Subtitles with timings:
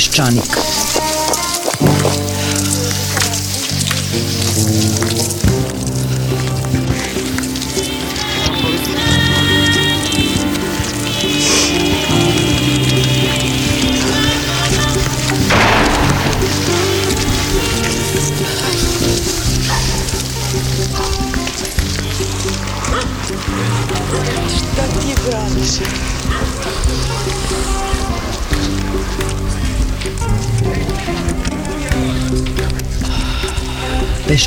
[0.00, 0.54] Peščanik.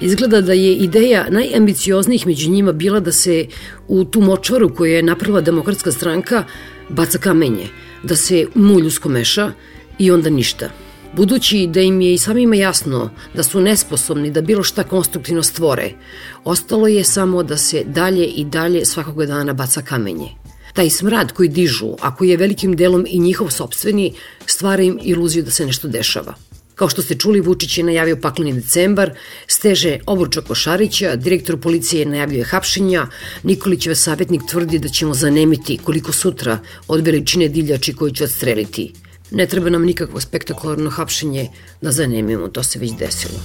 [0.00, 3.46] izgleda da je ideja najambicioznijih među njima bila da se
[3.88, 6.44] u tu močvaru koju je napravila demokratska stranka
[6.88, 7.68] baca kamenje,
[8.02, 9.52] da se mulj uskomeša
[9.98, 10.70] i onda ništa.
[11.16, 15.90] Budući da im je i samima jasno da su nesposobni da bilo šta konstruktivno stvore,
[16.44, 20.28] ostalo je samo da se dalje i dalje svakog dana baca kamenje.
[20.74, 24.12] Taj smrad koji dižu, a koji je velikim delom i njihov sobstveni,
[24.46, 26.34] stvara im iluziju da se nešto dešava.
[26.76, 29.10] Kao što ste čuli, Vučić je najavio pakleni decembar,
[29.46, 33.06] steže obruča Košarića, direktor policije najavljuje hapšenja,
[33.42, 38.92] Nikolićev savjetnik tvrdi da ćemo zanemiti koliko sutra od veličine divljači koju će odstreliti.
[39.30, 41.48] Ne treba nam nikakvo spektakularno hapšenje
[41.80, 43.40] da zanemimo, to se već desilo.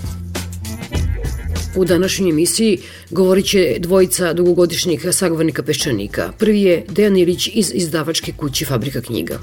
[1.75, 2.79] U današnjoj emisiji
[3.09, 6.31] govorit će dvojica dugogodišnjih sagovornika peščanika.
[6.37, 9.39] Prvi je Dejan Ilić iz izdavačke kuće Fabrika knjiga.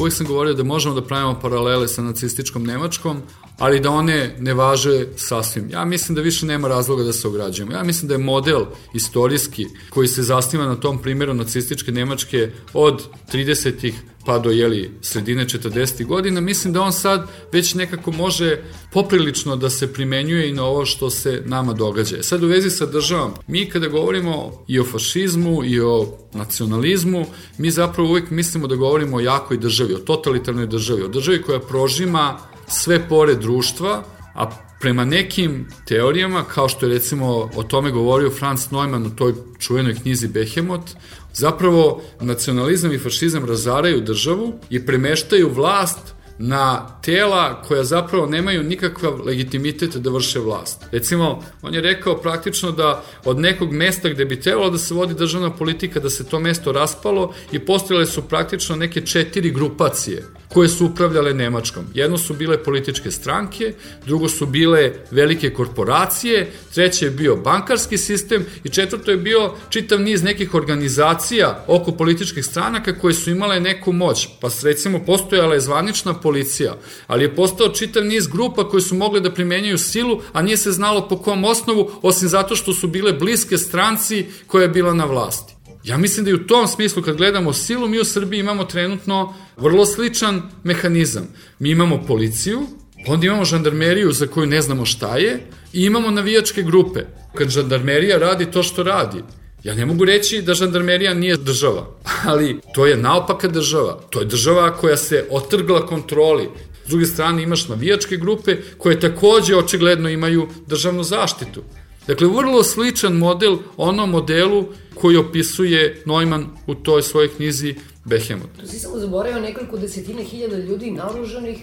[0.00, 3.22] Uvijek sam govorio da možemo da pravimo paralele sa nacističkom Nemačkom,
[3.60, 5.70] ali da one ne važe sasvim.
[5.70, 7.72] Ja mislim da više nema razloga da se ograđujemo.
[7.72, 13.02] Ja mislim da je model istorijski koji se zasniva na tom primjeru nacističke Nemačke od
[13.32, 13.94] 30-ih
[14.26, 16.06] pa do jeli, sredine 40.
[16.06, 18.62] godina, mislim da on sad već nekako može
[18.92, 22.16] poprilično da se primenjuje i na ovo što se nama događa.
[22.16, 27.26] E sad u vezi sa državom, mi kada govorimo i o fašizmu i o nacionalizmu,
[27.58, 31.60] mi zapravo uvek mislimo da govorimo o jakoj državi, o totalitarnoj državi, o državi koja
[31.60, 32.38] prožima
[32.70, 34.04] sve pore društva,
[34.34, 34.50] a
[34.80, 39.94] prema nekim teorijama, kao što je recimo o tome govorio Franz Neumann u toj čuvenoj
[39.94, 40.90] knjizi Behemot,
[41.34, 45.98] zapravo nacionalizam i fašizam razaraju državu i premeštaju vlast
[46.38, 50.84] na tela koja zapravo nemaju nikakav legitimitet da vrše vlast.
[50.92, 55.14] Recimo, on je rekao praktično da od nekog mesta gde bi trebalo da se vodi
[55.14, 60.68] državna politika, da se to mesto raspalo i postojale su praktično neke četiri grupacije koje
[60.68, 61.84] su upravljale Nemačkom.
[61.94, 63.74] Jedno su bile političke stranke,
[64.06, 70.00] drugo su bile velike korporacije, treće je bio bankarski sistem i četvrto je bio čitav
[70.00, 74.28] niz nekih organizacija oko političkih stranaka koje su imale neku moć.
[74.40, 79.20] Pa recimo postojala je zvanična policija, ali je postao čitav niz grupa koje su mogle
[79.20, 83.12] da primenjaju silu, a nije se znalo po kom osnovu, osim zato što su bile
[83.12, 85.59] bliske stranci koja je bila na vlasti.
[85.90, 89.34] Ja mislim da i u tom smislu kad gledamo silu, mi u Srbiji imamo trenutno
[89.56, 91.28] vrlo sličan mehanizam.
[91.58, 92.60] Mi imamo policiju,
[93.06, 95.40] onda imamo žandarmeriju za koju ne znamo šta je
[95.72, 97.00] i imamo navijačke grupe.
[97.34, 99.22] Kad žandarmerija radi to što radi,
[99.64, 101.82] Ja ne mogu reći da žandarmerija nije država,
[102.24, 104.00] ali to je naopaka država.
[104.10, 106.48] To je država koja se otrgla kontroli.
[106.86, 111.62] S druge strane imaš navijačke grupe koje takođe očigledno imaju državnu zaštitu.
[112.10, 118.60] Dakle, vrlo sličan model onom modelu koji opisuje Neumann u toj svojoj knjizi Behemoth.
[118.60, 121.58] Tu si samo zaboravio nekoliko desetine hiljada ljudi naoružanih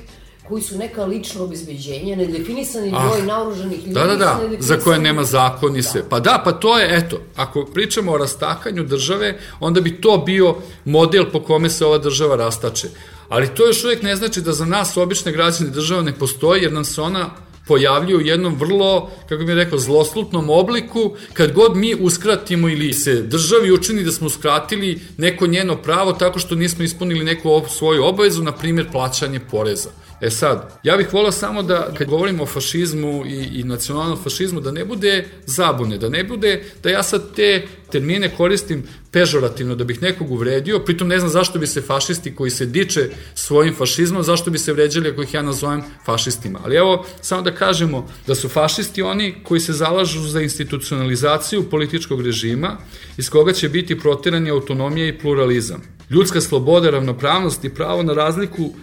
[0.48, 3.94] koji su neka lično obezbeđenje, nedefinisani Ah, broj naoružanih ljudi.
[3.94, 6.10] Da, da, da, za koje nema zakon i sve.
[6.10, 10.56] Pa da, pa to je, eto, ako pričamo o rastakanju države, onda bi to bio
[10.86, 12.88] model po kome se ova država rastače.
[13.30, 16.74] Ali to još uvijek ne znači da za nas, obične građane, država ne postoji, jer
[16.74, 17.30] nam se ona
[17.68, 23.22] pojavljuje u jednom vrlo, kako bih rekao, zloslutnom obliku, kad god mi uskratimo ili se
[23.22, 28.44] državi učini da smo uskratili neko njeno pravo tako što nismo ispunili neku svoju obavezu,
[28.44, 29.90] na primjer plaćanje poreza.
[30.22, 34.62] E sad, ja bih volao samo da, kad govorimo o fašizmu i, i nacionalnom fašizmu,
[34.62, 39.84] da ne bude zabune, da ne bude da ja sad te termine koristim pežorativno da
[39.84, 44.24] bih nekog uvredio, pritom ne znam zašto bi se fašisti koji se diče svojim fašizmom,
[44.24, 46.60] zašto bi se vređali ako ih ja nazovem fašistima.
[46.64, 52.22] Ali evo, samo da kažemo da su fašisti oni koji se zalažu za institucionalizaciju političkog
[52.22, 52.78] režima
[53.18, 55.82] iz koga će biti protirani autonomija i pluralizam.
[56.10, 58.74] Ljudska sloboda, ravnopravnost i pravo na razliku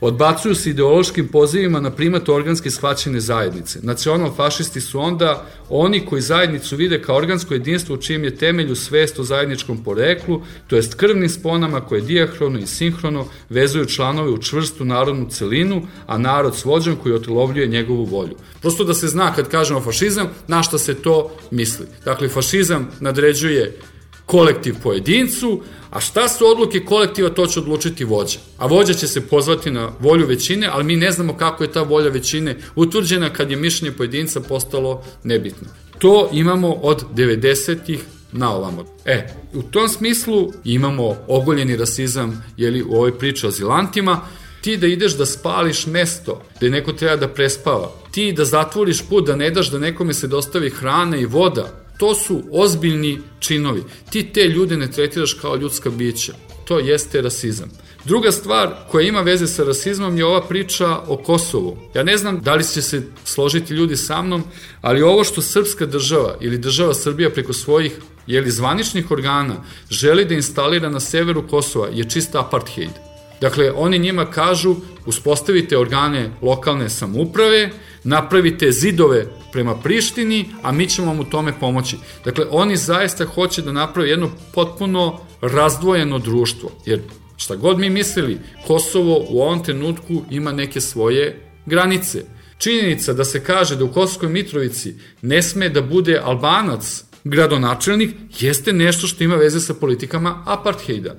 [0.00, 3.80] Odbacuju se ideološkim pozivima na primat organske shvaćene zajednice.
[3.82, 9.18] Nacional-fašisti su onda oni koji zajednicu vide kao organsko jedinstvo u čijem je temelju svest
[9.18, 14.84] o zajedničkom poreklu, to jest krvnim sponama koje dijahrono i sinhrono vezuju članove u čvrstu
[14.84, 18.36] narodnu celinu, a narod s vođom koji otlovljuje njegovu volju.
[18.60, 21.86] Prosto da se zna kad kažemo fašizam, na šta se to misli.
[22.04, 23.76] Dakle, fašizam nadređuje
[24.30, 28.38] kolektiv pojedincu, a šta su odluke kolektiva, to će odlučiti vođa.
[28.58, 31.82] A vođa će se pozvati na volju većine, ali mi ne znamo kako je ta
[31.82, 35.68] volja većine utvrđena kad je mišljenje pojedinca postalo nebitno.
[35.98, 38.00] To imamo od 90-ih
[38.32, 38.84] na ovamo.
[39.04, 44.20] E, u tom smislu imamo ogoljeni rasizam jeli, u ovoj priči o zilantima,
[44.60, 49.26] ti da ideš da spališ mesto gde neko treba da prespava, ti da zatvoriš put,
[49.26, 53.82] da ne daš da nekome se dostavi hrana i voda, to su ozbiljni činovi.
[54.10, 56.32] Ti te ljude ne tretiraš kao ljudska bića.
[56.64, 57.70] To jeste rasizam.
[58.04, 61.76] Druga stvar koja ima veze sa rasizmom je ova priča o Kosovu.
[61.94, 64.44] Ja ne znam da li će se složiti ljudi sa mnom,
[64.80, 67.92] ali ovo što srpska država ili država Srbija preko svojih
[68.26, 69.56] jeli zvaničnih organa
[69.90, 72.90] želi da instalira na severu Kosova je čista apartheid.
[73.40, 74.76] Dakle, oni njima kažu
[75.06, 77.70] uspostavite organe lokalne samuprave,
[78.04, 81.96] napravite zidove prema Prištini, a mi ćemo vam u tome pomoći.
[82.24, 87.00] Dakle, oni zaista hoće da naprave jedno potpuno razdvojeno društvo, jer
[87.36, 92.24] šta god mi mislili, Kosovo u ovom trenutku ima neke svoje granice.
[92.58, 98.72] Činjenica da se kaže da u Kosovskoj Mitrovici ne sme da bude Albanac gradonačelnik jeste
[98.72, 101.14] nešto što ima veze sa politikama apartheida.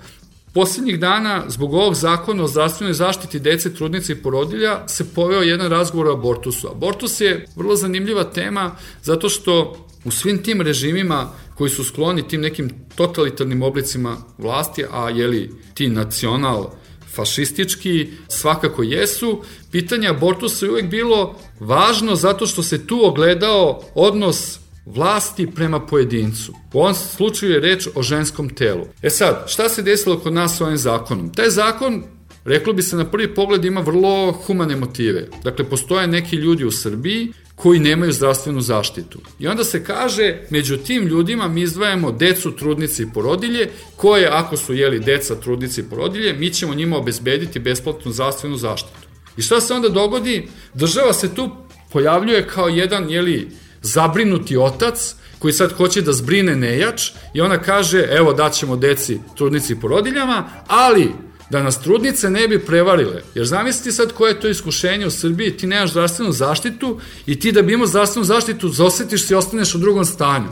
[0.53, 5.69] Poslednjih dana, zbog ovog zakona o zdravstvenoj zaštiti dece, trudnice i porodilja, se poveo jedan
[5.69, 6.67] razgovor o abortusu.
[6.67, 12.41] Abortus je vrlo zanimljiva tema zato što u svim tim režimima koji su skloni tim
[12.41, 16.69] nekim totalitarnim oblicima vlasti, a jeli ti nacional
[17.15, 24.60] fašistički svakako jesu, pitanje abortusa je uvek bilo važno zato što se tu ogledao odnos
[24.85, 26.53] vlasti prema pojedincu.
[26.73, 28.85] U ovom slučaju je reč o ženskom telu.
[29.01, 31.33] E sad, šta se desilo kod nas ovim zakonom?
[31.33, 32.03] Taj zakon
[32.45, 35.27] Reklo bi se na prvi pogled ima vrlo humane motive.
[35.43, 39.19] Dakle, postoje neki ljudi u Srbiji koji nemaju zdravstvenu zaštitu.
[39.39, 44.57] I onda se kaže, među tim ljudima mi izdvajamo decu, trudnice i porodilje, koje ako
[44.57, 49.07] su jeli deca, trudnice i porodilje, mi ćemo njima obezbediti besplatnu zdravstvenu zaštitu.
[49.37, 50.47] I šta se onda dogodi?
[50.73, 51.49] Država se tu
[51.91, 53.49] pojavljuje kao jedan, jeli,
[53.81, 59.73] zabrinuti otac koji sad hoće da zbrine nejač i ona kaže evo daćemo deci, trudnici
[59.73, 61.11] i porodiljama, ali
[61.49, 63.21] da nas trudnice ne bi prevarile.
[63.35, 67.51] Jer zamisliti sad koje je to iskušenje u Srbiji, ti nemaš zdravstvenu zaštitu i ti
[67.51, 70.47] da bi imao zdravstvenu zaštitu zosetiš se i ostaneš u drugom stanju.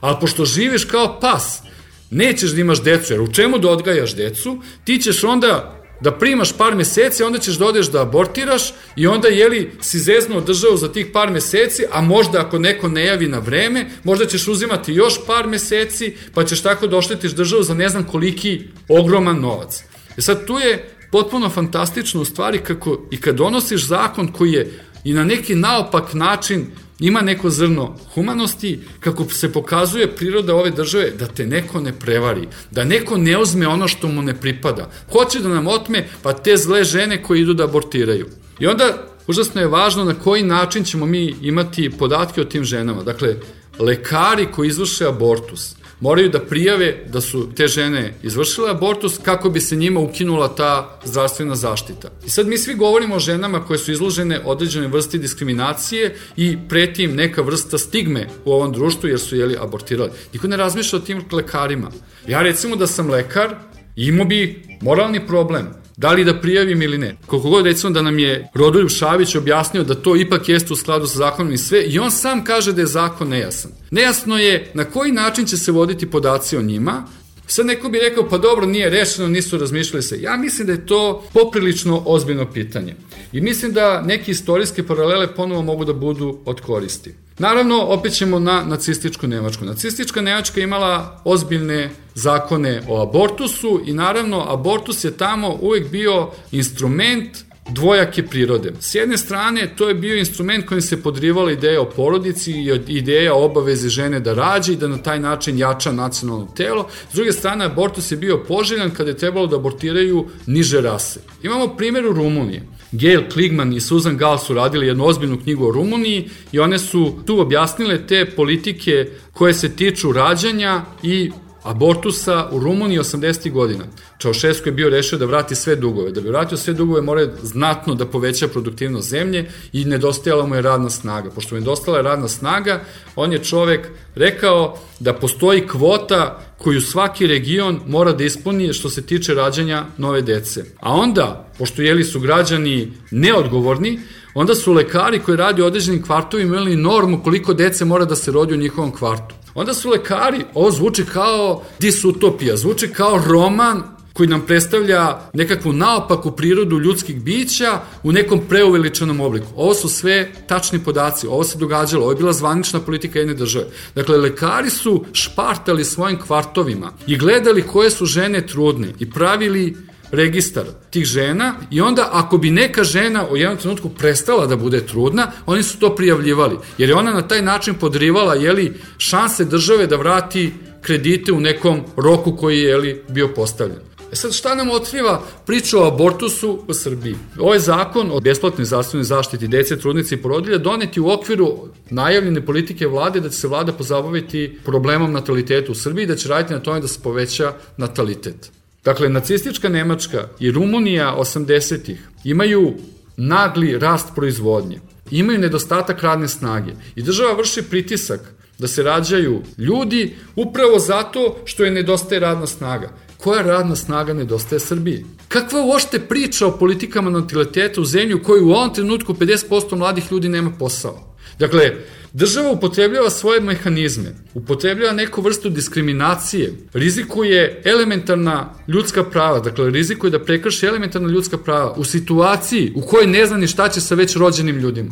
[0.00, 1.62] Ali pošto živiš kao pas,
[2.10, 6.52] nećeš da imaš decu, jer u čemu da odgajaš decu, ti ćeš onda da primaš
[6.52, 10.92] par meseci, onda ćeš da odeš da abortiraš i onda jeli si zeznuo državu za
[10.92, 15.26] tih par meseci, a možda ako neko ne javi na vreme, možda ćeš uzimati još
[15.26, 19.84] par meseci, pa ćeš tako da oštetiš državu za ne znam koliki ogroman novac.
[20.16, 24.80] E sad tu je potpuno fantastično u stvari kako i kad donosiš zakon koji je
[25.04, 26.66] i na neki naopak način
[27.02, 32.48] ima neko zrno humanosti, kako se pokazuje priroda ove države, da te neko ne prevari,
[32.70, 34.90] da neko ne uzme ono što mu ne pripada.
[35.12, 38.26] Hoće da nam otme, pa te zle žene koje idu da abortiraju.
[38.60, 43.02] I onda, užasno je važno na koji način ćemo mi imati podatke o tim ženama.
[43.02, 43.36] Dakle,
[43.78, 49.60] lekari koji izvrše abortus, moraju da prijave da su te žene izvršile abortus kako bi
[49.60, 52.08] se njima ukinula ta zdravstvena zaštita.
[52.26, 57.02] I sad mi svi govorimo o ženama koje su izložene određene vrsti diskriminacije i preti
[57.02, 60.10] im neka vrsta stigme u ovom društvu jer su jeli abortirali.
[60.32, 61.90] Niko ne razmišlja o tim lekarima.
[62.26, 63.54] Ja recimo da sam lekar,
[63.96, 67.16] imao bi moralni problem Da li da prijavim ili ne?
[67.26, 71.06] Koliko god recimo da nam je Rodoljub Šavić objasnio da to ipak jeste u skladu
[71.06, 73.70] sa zakonom i sve, i on sam kaže da je zakon nejasan.
[73.90, 77.04] Nejasno je na koji način će se voditi podaci o njima,
[77.52, 80.20] Sad neko bi rekao, pa dobro, nije rešeno, nisu razmišljali se.
[80.20, 82.94] Ja mislim da je to poprilično ozbiljno pitanje.
[83.32, 87.14] I mislim da neke istorijske paralele ponovo mogu da budu od koristi.
[87.38, 89.64] Naravno, opet ćemo na nacističku Nemačku.
[89.64, 97.38] Nacistička Nemačka imala ozbiljne zakone o abortusu i naravno abortus je tamo uvek bio instrument
[97.70, 98.72] dvojake prirode.
[98.80, 103.34] S jedne strane, to je bio instrument kojim se podrivala ideja o porodici i ideja
[103.34, 106.88] o obavezi žene da rađe i da na taj način jača nacionalno telo.
[107.12, 111.20] S druge strane, abortus je bio poželjan kada je trebalo da abortiraju niže rase.
[111.42, 112.60] Imamo primjer u Rumuniji.
[112.92, 117.14] Gail Kligman i Susan Gall su radili jednu ozbiljnu knjigu o Rumuniji i one su
[117.26, 121.30] tu objasnile te politike koje se tiču rađanja i
[121.62, 123.50] abortusa u Rumuniji 80.
[123.50, 123.84] godina.
[124.22, 126.12] Čaušesku je bio rešio da vrati sve dugove.
[126.12, 130.62] Da bi vratio sve dugove mora znatno da poveća produktivnost zemlje i nedostajala mu je
[130.62, 131.30] radna snaga.
[131.30, 132.80] Pošto mu je nedostajala radna snaga,
[133.16, 139.02] on je čovek rekao da postoji kvota koju svaki region mora da ispuni što se
[139.02, 140.64] tiče rađanja nove dece.
[140.80, 144.00] A onda, pošto jeli su građani neodgovorni,
[144.34, 148.32] onda su lekari koji radi u određenim kvartovima imali normu koliko dece mora da se
[148.32, 149.34] rodi u njihovom kvartu.
[149.54, 156.30] Onda su lekari, ovo zvuči kao disutopija, zvuči kao roman koji nam predstavlja nekakvu naopaku
[156.30, 159.46] prirodu ljudskih bića u nekom preuveličanom obliku.
[159.56, 163.66] Ovo su sve tačni podaci, ovo se događalo, ovo je bila zvanična politika jedne države.
[163.94, 169.76] Dakle, lekari su špartali svojim kvartovima i gledali koje su žene trudne i pravili
[170.12, 174.86] registar tih žena i onda ako bi neka žena u jednom trenutku prestala da bude
[174.86, 179.86] trudna, oni su to prijavljivali, jer je ona na taj način podrivala jeli, šanse države
[179.86, 180.52] da vrati
[180.82, 183.91] kredite u nekom roku koji je jeli, bio postavljen.
[184.12, 187.14] E sad šta nam otkriva priča o abortusu u Srbiji?
[187.38, 192.86] Ovaj zakon o besplatnoj zdravstvenoj zaštiti dece, trudnice i porodilja doneti u okviru najavljene politike
[192.86, 196.80] vlade da će se vlada pozabaviti problemom nataliteta u Srbiji, da će raditi na tome
[196.80, 198.50] da se poveća natalitet.
[198.84, 202.74] Dakle, nacistička Nemačka i Rumunija 80-ih imaju
[203.16, 208.20] nagli rast proizvodnje, imaju nedostatak radne snage i država vrši pritisak
[208.58, 212.90] da se rađaju ljudi upravo zato što je nedostaje radna snaga.
[213.22, 215.04] Koja radna snaga nedostaje Srbiji?
[215.28, 220.12] Kakva uošte priča o politikama nataliteta u zemlju u kojoj u ovom trenutku 50% mladih
[220.12, 221.14] ljudi nema posao?
[221.38, 221.72] Dakle,
[222.14, 230.24] Država upotrebljava svoje mehanizme, upotrebljava neku vrstu diskriminacije, rizikuje elementarna ljudska prava, dakle rizikuje da
[230.24, 234.16] prekrši elementarna ljudska prava u situaciji u kojoj ne zna ni šta će sa već
[234.16, 234.90] rođenim ljudima.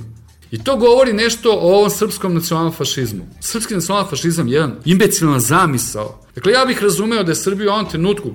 [0.51, 3.27] I to govori nešto o ovom srpskom nacionalnom fašizmu.
[3.41, 6.21] Srpski nacionalni fašizam je jedan imbecilna zamisao.
[6.35, 8.31] Dakle, ja bih razumeo da je Srbija u ovom trenutku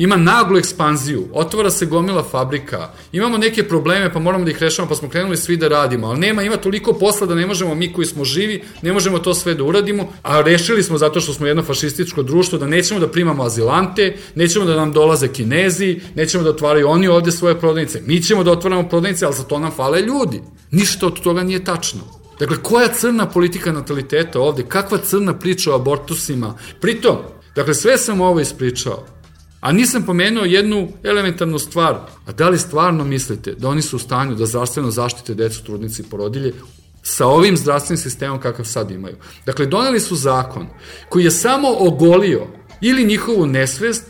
[0.00, 4.88] ima naglu ekspanziju, otvara se gomila fabrika, imamo neke probleme pa moramo da ih rešavamo
[4.88, 7.92] pa smo krenuli svi da radimo, ali nema, ima toliko posla da ne možemo mi
[7.92, 11.46] koji smo živi, ne možemo to sve da uradimo, a rešili smo zato što smo
[11.46, 16.50] jedno fašističko društvo da nećemo da primamo azilante, nećemo da nam dolaze kinezi, nećemo da
[16.50, 20.00] otvaraju oni ovde svoje prodavnice, mi ćemo da otvaramo prodavnice, ali za to nam fale
[20.00, 20.40] ljudi.
[20.70, 22.00] Ništa od toga nije tačno.
[22.38, 24.64] Dakle, koja crna politika nataliteta ovde?
[24.68, 26.54] Kakva crna priča o abortusima?
[26.80, 27.16] Pritom,
[27.54, 29.19] dakle, sve sam ovo ispričao
[29.60, 31.94] A nisam pomenuo jednu elementarnu stvar.
[32.26, 36.02] A da li stvarno mislite da oni su u stanju da zdravstveno zaštite decu, trudnice
[36.02, 36.54] i porodilje
[37.02, 39.16] sa ovim zdravstvenim sistemom kakav sad imaju?
[39.46, 40.66] Dakle, doneli su zakon
[41.08, 42.46] koji je samo ogolio
[42.80, 44.04] ili njihovu nesvest,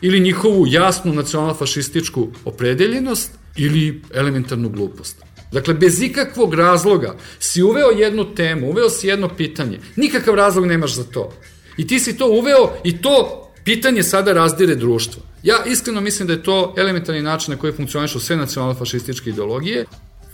[0.00, 5.16] ili njihovu jasnu nacionalno-fašističku opredeljenost, ili elementarnu glupost.
[5.52, 9.80] Dakle, bez ikakvog razloga si uveo jednu temu, uveo si jedno pitanje.
[9.96, 11.32] Nikakav razlog nemaš za to.
[11.76, 15.22] I ti si to uveo i to pitanje sada razdire društvo.
[15.42, 19.84] Ja iskreno mislim da je to elementarni način na koji funkcionišu sve nacionalno-fašističke ideologije.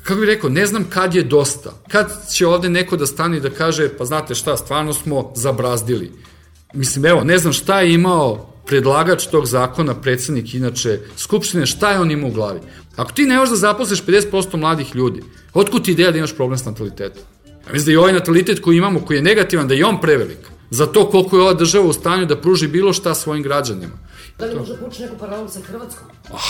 [0.03, 1.73] Kako bih rekao, ne znam kad je dosta.
[1.89, 6.13] Kad će ovde neko da stane i da kaže, pa znate šta, stvarno smo zabrazdili.
[6.75, 12.01] Mislim, evo, ne znam šta je imao predlagač tog zakona, predsednik inače Skupštine, šta je
[12.01, 12.61] on imao u glavi?
[12.97, 15.23] Ako ti ne možeš da zaposliš 50% mladih ljudi,
[15.55, 17.23] otkud ti ideja da imaš problem s natalitetom?
[17.47, 20.39] Ja mislim da i ovaj natalitet koji imamo, koji je negativan, da je on prevelik
[20.71, 23.93] za to koliko je ova država u stanju da pruži bilo šta svojim građanima.
[24.39, 26.09] Da li može poći neku paralelu sa Hrvatskom?
[26.33, 26.41] Oh,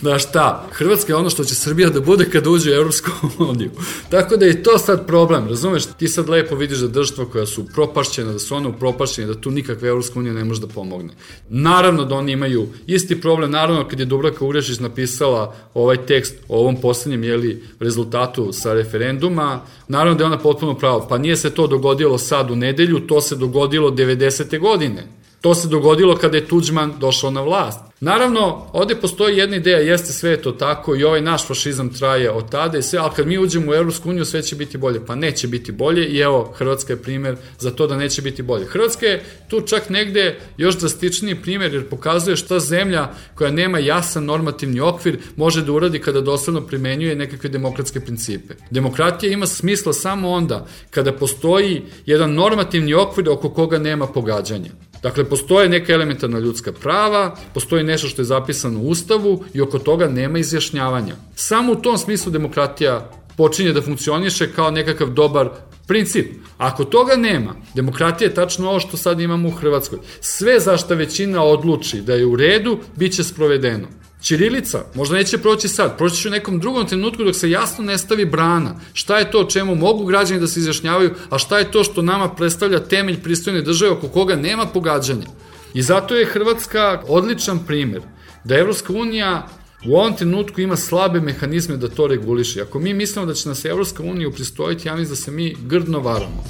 [0.00, 3.70] da šta, Hrvatska je ono što će Srbija da bude kada uđe u Evropsku uniju.
[4.10, 5.84] Tako da je to sad problem, razumeš?
[5.86, 9.50] Ti sad lepo vidiš da država koja su propašćena, da su one upropašćene, da tu
[9.50, 11.14] nikakve Evropska unija ne može da pomogne.
[11.48, 16.58] Naravno da oni imaju isti problem, naravno kad je Dubravka Urešić napisala ovaj tekst o
[16.60, 21.06] ovom poslednjem jeli, rezultatu sa referenduma, naravno da je ona potpuno pravo.
[21.08, 24.58] Pa nije se to dogodilo sad u nedelju, to se dogodilo 90.
[24.60, 25.19] godine.
[25.40, 27.80] To se dogodilo kada je Tuđman došao na vlast.
[28.00, 32.50] Naravno, ovde postoji jedna ideja, jeste sve to tako i ovaj naš fašizam traje od
[32.50, 35.06] tada i sve, ali kad mi uđemo u Evropsku uniju sve će biti bolje.
[35.06, 38.66] Pa neće biti bolje i evo, Hrvatska je primer za to da neće biti bolje.
[38.66, 44.24] Hrvatska je tu čak negde još drastičniji primer jer pokazuje šta zemlja koja nema jasan
[44.24, 48.54] normativni okvir može da uradi kada dosledno primenjuje nekakve demokratske principe.
[48.70, 54.70] Demokratija ima smisla samo onda kada postoji jedan normativni okvir oko koga nema pogađanja.
[55.02, 59.78] Dakle, postoje neka elementarna ljudska prava, postoji nešto što je zapisano u Ustavu i oko
[59.78, 61.14] toga nema izjašnjavanja.
[61.34, 65.48] Samo u tom smislu demokratija počinje da funkcioniše kao nekakav dobar
[65.86, 66.26] princip.
[66.58, 69.98] Ako toga nema, demokratija je tačno ovo što sad imamo u Hrvatskoj.
[70.20, 73.88] Sve zašto većina odluči da je u redu, bit će sprovedeno.
[74.22, 77.98] Ćirilica, možda neće proći sad, proći će u nekom drugom trenutku dok se jasno ne
[77.98, 78.80] stavi brana.
[78.92, 82.34] Šta je to čemu mogu građani da se izjašnjavaju, a šta je to što nama
[82.34, 85.26] predstavlja temelj pristojne države oko koga nema pogađanja.
[85.74, 88.02] I zato je Hrvatska odličan primer
[88.44, 89.48] da Evropska unija
[89.86, 92.62] u ovom trenutku ima slabe mehanizme da to reguliše.
[92.62, 96.00] Ako mi mislimo da će nas Evropska unija upristojiti, ja mislim da se mi grdno
[96.00, 96.44] varamo.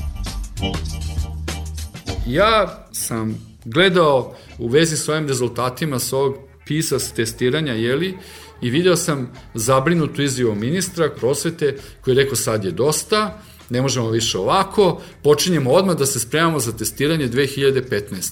[2.27, 8.19] Ja sam gledao u vezi s ovim rezultatima s ovog PISA testiranja, jeli,
[8.63, 14.11] i video sam zabrinutu izjavu ministra prosvete koji je rekao sad je dosta, ne možemo
[14.11, 18.31] više ovako, počinjemo odmah da se spremamo za testiranje 2015.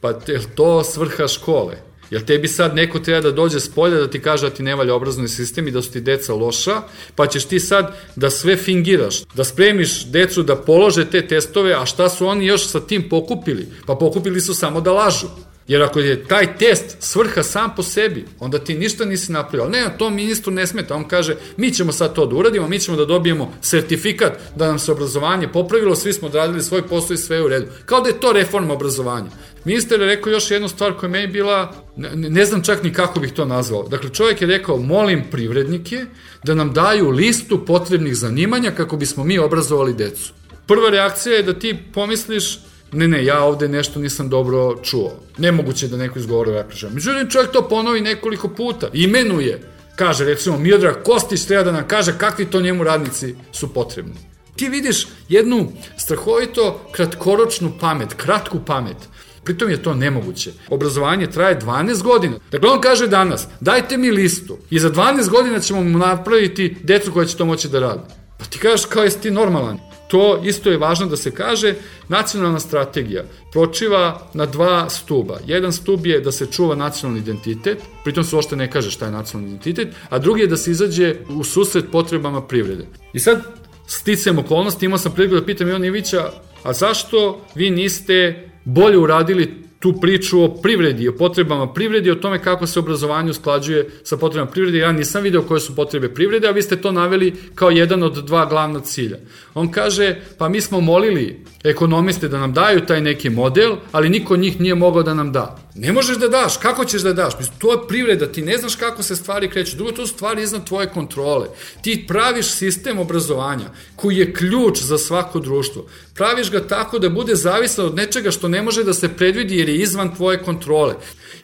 [0.00, 1.76] Pa je to svrha škole?
[2.10, 4.74] Jel tebi sad neko treba da dođe s polja da ti kaže da ti ne
[4.74, 6.82] valja obrazovni sistem i da su ti deca loša,
[7.14, 11.86] pa ćeš ti sad da sve fingiraš, da spremiš decu da polože te testove, a
[11.86, 13.68] šta su oni još sa tim pokupili?
[13.86, 15.26] Pa pokupili su samo da lažu.
[15.68, 19.62] Jer ako je taj test svrha sam po sebi, onda ti ništa nisi napravio.
[19.62, 20.94] Ali ne, to ministru ne smeta.
[20.94, 24.78] On kaže, mi ćemo sad to da uradimo, mi ćemo da dobijemo sertifikat da nam
[24.78, 27.66] se obrazovanje popravilo, svi smo odradili svoj posao i sve je u redu.
[27.84, 29.30] Kao da je to reforma obrazovanja.
[29.64, 32.92] Ministar je rekao još jednu stvar koja je meni bila, ne, ne znam čak ni
[32.92, 33.88] kako bih to nazvao.
[33.88, 36.04] Dakle, čovjek je rekao, molim privrednike
[36.44, 40.32] da nam daju listu potrebnih zanimanja kako bismo mi obrazovali decu.
[40.66, 42.58] Prva reakcija je da ti pomisliš,
[42.92, 45.12] ne, ne, ja ovde nešto nisam dobro čuo.
[45.38, 46.90] Nemoguće da neko izgovori ovaj prežaj.
[46.90, 48.88] Međutim, čovjek to ponovi nekoliko puta.
[48.92, 49.60] Imenuje.
[49.96, 54.14] Kaže, recimo, Miodrag Kostić treba da nam kaže kakvi to njemu radnici su potrebni.
[54.56, 58.96] Ti vidiš jednu strahovito kratkoročnu pamet, kratku pamet.
[59.44, 60.52] Pritom je to nemoguće.
[60.68, 62.36] Obrazovanje traje 12 godina.
[62.50, 67.12] Dakle, on kaže danas, dajte mi listu i za 12 godina ćemo mu napraviti decu
[67.12, 68.02] koja će to moći da radi.
[68.38, 69.78] Pa ti kažeš kao jesi ti normalan.
[70.08, 71.74] To isto je važno da se kaže,
[72.08, 75.38] nacionalna strategija pročiva na dva stuba.
[75.46, 79.12] Jedan stub je da se čuva nacionalni identitet, pritom se ošte ne kaže šta je
[79.12, 82.86] nacionalni identitet, a drugi je da se izađe u susret potrebama privrede.
[83.12, 83.42] I sad,
[83.86, 86.30] sticajem okolnosti, imao sam priliku da pitam Ivan Ivića,
[86.62, 92.42] a zašto vi niste bolje uradili tu priču o privredi, o potrebama privredi, o tome
[92.42, 94.78] kako se obrazovanje usklađuje sa potrebama privrede.
[94.78, 98.24] Ja nisam video koje su potrebe privrede, a vi ste to naveli kao jedan od
[98.24, 99.16] dva glavna cilja.
[99.54, 104.36] On kaže, pa mi smo molili ekonomiste da nam daju taj neki model, ali niko
[104.36, 105.65] njih nije mogao da nam da.
[105.78, 107.34] Ne možeš da daš, kako ćeš da daš?
[107.58, 109.76] To je privreda, ti ne znaš kako se stvari kreću.
[109.76, 111.48] Drugo, to su stvari iznad tvoje kontrole.
[111.82, 115.86] Ti praviš sistem obrazovanja koji je ključ za svako društvo.
[116.14, 119.68] Praviš ga tako da bude zavisno od nečega što ne može da se predvidi jer
[119.68, 120.94] je izvan tvoje kontrole.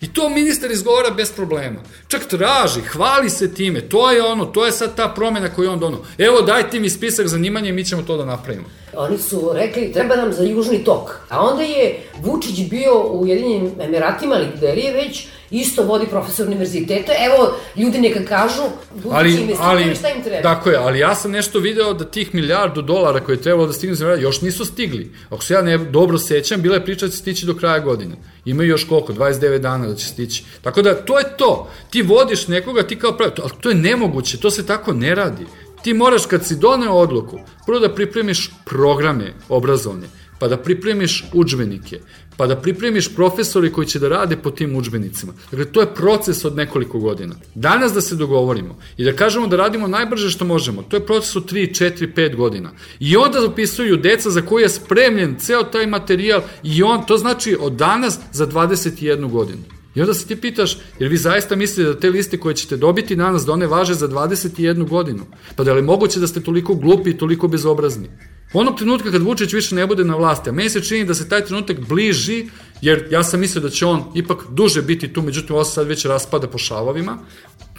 [0.01, 1.81] I to ministar izgovara bez problema.
[2.09, 5.79] Čak traži, hvali se time, to je ono, to je sad ta promena koju on
[5.79, 6.05] dono.
[6.18, 8.82] Evo dajte mi spisak zanimanja i mi ćemo to da napravimo.
[8.96, 11.20] Oni su rekli treba nam za južni tok.
[11.28, 16.46] A onda je Vučić bio u Ujedinjenim Emiratima, ali gde je već, isto vodi profesor
[16.46, 17.12] univerziteta.
[17.26, 18.62] Evo, ljudi neka kažu,
[19.11, 20.42] ali, ali, šta im treba.
[20.42, 23.72] Tako je, ali ja sam nešto video da tih milijardu dolara koje je trebalo da
[23.72, 25.12] stignu za još nisu stigli.
[25.31, 28.14] Ako se ja ne dobro sećam, bila je priča da će stići do kraja godine.
[28.44, 30.44] Imaju još koliko, 29 dana da će stići.
[30.62, 31.70] Tako da, to je to.
[31.90, 35.46] Ti vodiš nekoga, ti kao pravi, ali to je nemoguće, to se tako ne radi.
[35.83, 40.07] Ti moraš kad si doneo odluku, prvo da pripremiš programe obrazovne,
[40.38, 42.01] pa da pripremiš učbenike,
[42.37, 45.33] pa da pripremiš profesori koji će da rade po tim učbenicima.
[45.51, 47.35] Dakle, to je proces od nekoliko godina.
[47.55, 51.37] Danas da se dogovorimo i da kažemo da radimo najbrže što možemo, to je proces
[51.37, 52.73] od 3, 4, 5 godina.
[53.01, 57.57] I onda upisuju deca za koje je spremljen ceo taj materijal i on, to znači
[57.61, 59.82] od danas za 21 godinu.
[59.94, 63.16] I onda se ti pitaš, jer vi zaista mislite da te liste koje ćete dobiti
[63.16, 65.26] danas, da one važe za 21 godinu?
[65.57, 68.09] Pa da li moguće da ste toliko glupi i toliko bezobrazni?
[68.52, 71.28] Onog trenutka kad Vučić više ne bude na vlasti, a meni se čini da se
[71.28, 72.48] taj trenutak bliži,
[72.81, 76.05] jer ja sam mislio da će on ipak duže biti tu, međutim ovo sad već
[76.05, 77.18] raspada po šavovima,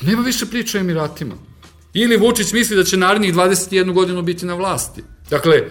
[0.01, 1.35] nema više priče o Emiratima.
[1.93, 5.03] Ili Vučić misli da će narednih 21 godinu biti na vlasti.
[5.29, 5.63] Dakle,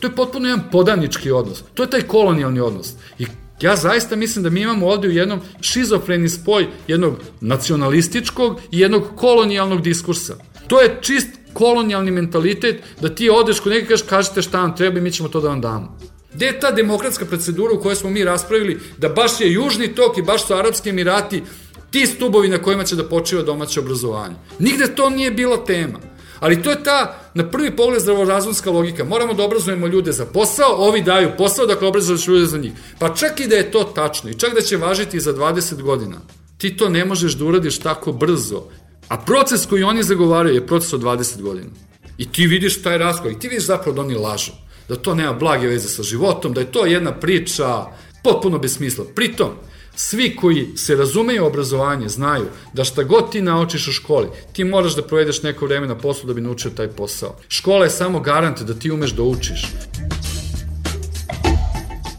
[0.00, 1.62] to je potpuno jedan podanički odnos.
[1.74, 2.92] To je taj kolonijalni odnos.
[3.18, 3.26] I
[3.60, 9.02] Ja zaista mislim da mi imamo ovde u jednom šizofreni spoj jednog nacionalističkog i jednog
[9.16, 10.36] kolonijalnog diskursa.
[10.66, 15.02] To je čist kolonijalni mentalitet da ti odeš kod kažeš kažete šta vam treba i
[15.02, 15.98] mi ćemo to da vam damo.
[16.34, 20.18] Gde je ta demokratska procedura u kojoj smo mi raspravili da baš je Južni tok
[20.18, 21.42] i baš su Arabski Emirati
[21.90, 24.34] ti stubovi na kojima će da počiva domaće obrazovanje?
[24.58, 25.98] Nigde to nije bila tema.
[26.40, 29.04] Ali to je ta, na prvi pogled, zdravorazumska logika.
[29.04, 32.72] Moramo da obrazujemo ljude za posao, ovi daju posao, dakle obrazuješ ljude za njih.
[32.98, 36.20] Pa čak i da je to tačno i čak da će važiti za 20 godina,
[36.58, 38.64] ti to ne možeš da uradiš tako brzo.
[39.08, 41.70] A proces koji oni zagovaraju je proces od 20 godina.
[42.18, 44.52] I ti vidiš taj raskoj, i ti vidiš zapravo da oni lažu.
[44.88, 47.86] Da to nema blage veze sa životom, da je to jedna priča
[48.24, 49.04] potpuno bez smisla.
[49.14, 49.50] Pritom,
[49.94, 54.96] Svi koji se razumeju obrazovanje znaju da šta god ti naučiš u školi, ti moraš
[54.96, 57.36] da provedeš neko vreme na poslu da bi naučio taj posao.
[57.48, 59.62] Škola je samo garant da ti umeš da učiš.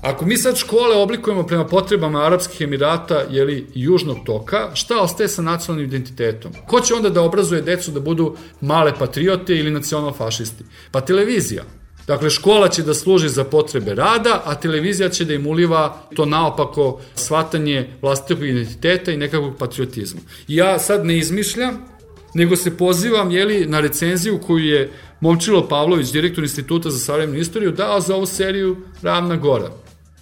[0.02, 5.42] Ako mi sad škole oblikujemo prema potrebama Arabskih Emirata ili Južnog toka, šta ostaje sa
[5.42, 6.52] nacionalnim identitetom?
[6.68, 10.64] Ko će onda da obrazuje decu da budu male patriote ili nacionalfašisti?
[10.92, 11.64] Pa televizija.
[12.08, 16.26] Dakle, škola će da služi za potrebe rada, a televizija će da im uliva to
[16.26, 20.22] naopako shvatanje vlastitog identiteta i nekakvog patriotizma.
[20.48, 21.86] I ja sad ne izmišljam,
[22.34, 27.72] nego se pozivam jeli, na recenziju koju je Momčilo Pavlović, direktor Instituta za savremenu istoriju,
[27.72, 29.72] dao za ovu seriju Ravna Gora.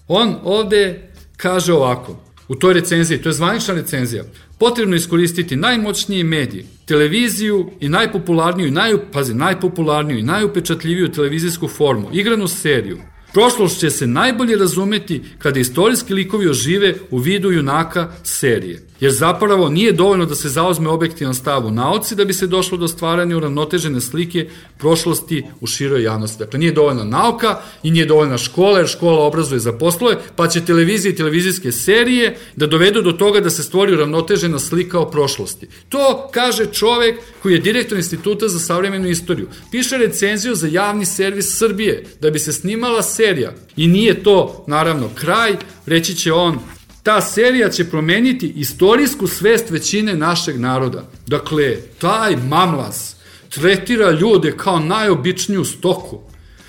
[0.08, 4.24] On ovde kaže ovako, u toj recenziji, to je zvanična recenzija,
[4.60, 12.48] potrebno iskoristiti najmoćniji mediji, televiziju i najpopularniju naj, pazi, najpopularniju i najupečatljiviju televizijsku formu, igranu
[12.48, 12.98] seriju,
[13.34, 18.90] Prošlost će se najbolje razumeti kada istorijski likovi ožive u vidu junaka serije.
[19.00, 22.78] Jer zapravo nije dovoljno da se zauzme objektivan stav u nauci da bi se došlo
[22.78, 26.40] do stvaranja uravnotežene slike prošlosti u široj javnosti.
[26.40, 30.66] Dakle, nije dovoljna nauka i nije dovoljna škola, jer škola obrazuje za poslove, pa će
[30.66, 35.68] televizije i televizijske serije da dovedu do toga da se stvori uravnotežena slika o prošlosti.
[35.90, 39.48] To kaže čovek koji je direktor Instituta za savremenu istoriju.
[39.72, 43.52] Piše recenziju za javni servis Srbije da bi se snimala serija.
[43.78, 45.56] I nije to, naravno, kraj,
[45.86, 46.60] reći će on,
[47.04, 51.04] ta serija će promeniti istorijsku svest većine našeg naroda.
[51.28, 53.16] Dakle, taj mamlas
[53.50, 56.20] tretira ljude kao najobičniju stoku.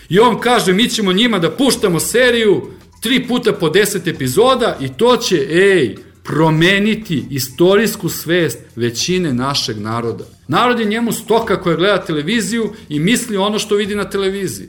[0.09, 4.89] I on kaže, mi ćemo njima da puštamo seriju tri puta po deset epizoda i
[4.97, 10.25] to će, ej, promeniti istorijsku svest većine našeg naroda.
[10.49, 14.69] Narod je njemu stoka koja gleda televiziju i misli ono što vidi na televiziji.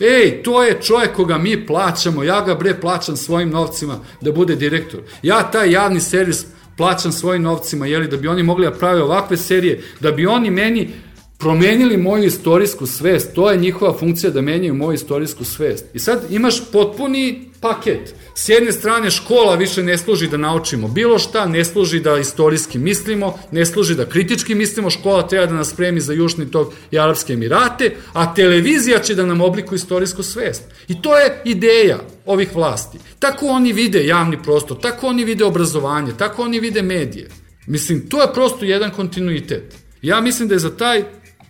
[0.00, 4.56] Ej, to je čovjek koga mi plaćamo, ja ga bre plaćam svojim novcima da bude
[4.56, 5.00] direktor.
[5.22, 9.36] Ja taj javni servis plaćam svojim novcima, jeli, da bi oni mogli da prave ovakve
[9.36, 10.90] serije, da bi oni meni
[11.40, 13.34] promenili moju istorijsku svest.
[13.34, 15.84] To je njihova funkcija da menjaju moju istorijsku svest.
[15.94, 18.14] I sad imaš potpuni paket.
[18.34, 22.78] S jedne strane škola više ne služi da naučimo bilo šta, ne služi da istorijski
[22.78, 26.98] mislimo, ne služi da kritički mislimo, škola treba da nas spremi za Južni tok i
[26.98, 30.62] Arabske Emirate, a televizija će da nam oblikuje istorijsku svest.
[30.88, 32.98] I to je ideja ovih vlasti.
[33.18, 37.28] Tako oni vide javni prostor, tako oni vide obrazovanje, tako oni vide medije.
[37.66, 39.74] Mislim, to je prosto jedan kontinuitet.
[40.02, 41.04] Ja mislim da je za taj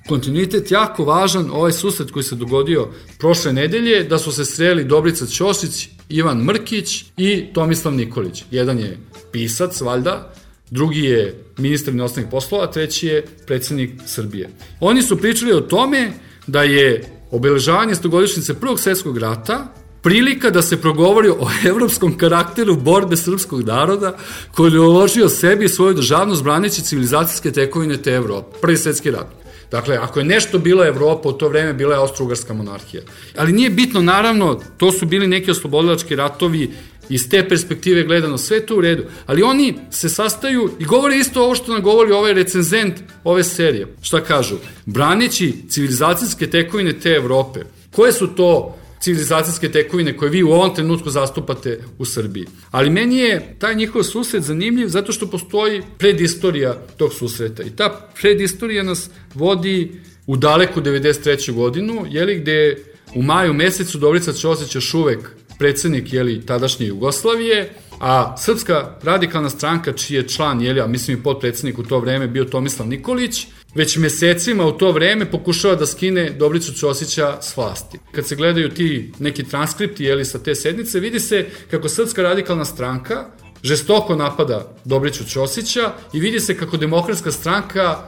[0.09, 5.27] kontinuitet jako važan ovaj susret koji se dogodio prošle nedelje, da su se sreli Dobrica
[5.27, 8.45] Ćosić, Ivan Mrkić i Tomislav Nikolić.
[8.51, 8.99] Jedan je
[9.33, 10.35] pisac, valjda,
[10.71, 14.49] drugi je ministar inostranih poslova, treći je predsednik Srbije.
[14.81, 16.13] Oni su pričali o tome
[16.47, 23.17] da je obeležavanje stogodišnjice Prvog svetskog rata prilika da se progovori o evropskom karakteru borbe
[23.17, 24.17] srpskog naroda
[24.55, 28.59] koji je uložio sebi svoju državnost braneći civilizacijske tekovine te Evrope.
[28.61, 29.40] Prvi svetski rat.
[29.71, 33.03] Dakle, ako je nešto bila Evropa u to vreme, bila je Austro-Ugarska monarhija.
[33.37, 36.71] Ali nije bitno, naravno, to su bili neki oslobodilački ratovi
[37.09, 41.45] iz te perspektive gledano, sve to u redu, ali oni se sastaju i govore isto
[41.45, 43.87] ovo što nam govori ovaj recenzent ove serije.
[44.03, 44.57] Šta kažu?
[44.87, 47.61] Braneći civilizacijske tekovine te Evrope.
[47.91, 52.47] Koje su to civilizacijske tekovine koje vi u ovom trenutku zastupate u Srbiji.
[52.71, 57.63] Ali meni je taj njihov susret zanimljiv zato što postoji predistorija tog susreta.
[57.63, 61.53] I ta predistorija nas vodi u daleku 93.
[61.53, 62.77] godinu, jeli gde
[63.15, 69.93] u maju mesecu Dobrica Ćosić još uvek predsednik jeli, tadašnje Jugoslavije, a Srpska radikalna stranka,
[69.93, 73.97] čiji je član, jeli, a mislim i podpredsednik u to vreme bio Tomislav Nikolić, već
[73.97, 77.99] mesecima u to vreme pokušava da skine Dobricu Ćosića s vlasti.
[78.13, 82.65] Kad se gledaju ti neki transkripti jeli, sa te sednice, vidi se kako Srpska radikalna
[82.65, 83.27] stranka
[83.63, 87.99] žestoko napada Dobriću Ćosića i vidi se kako demokratska stranka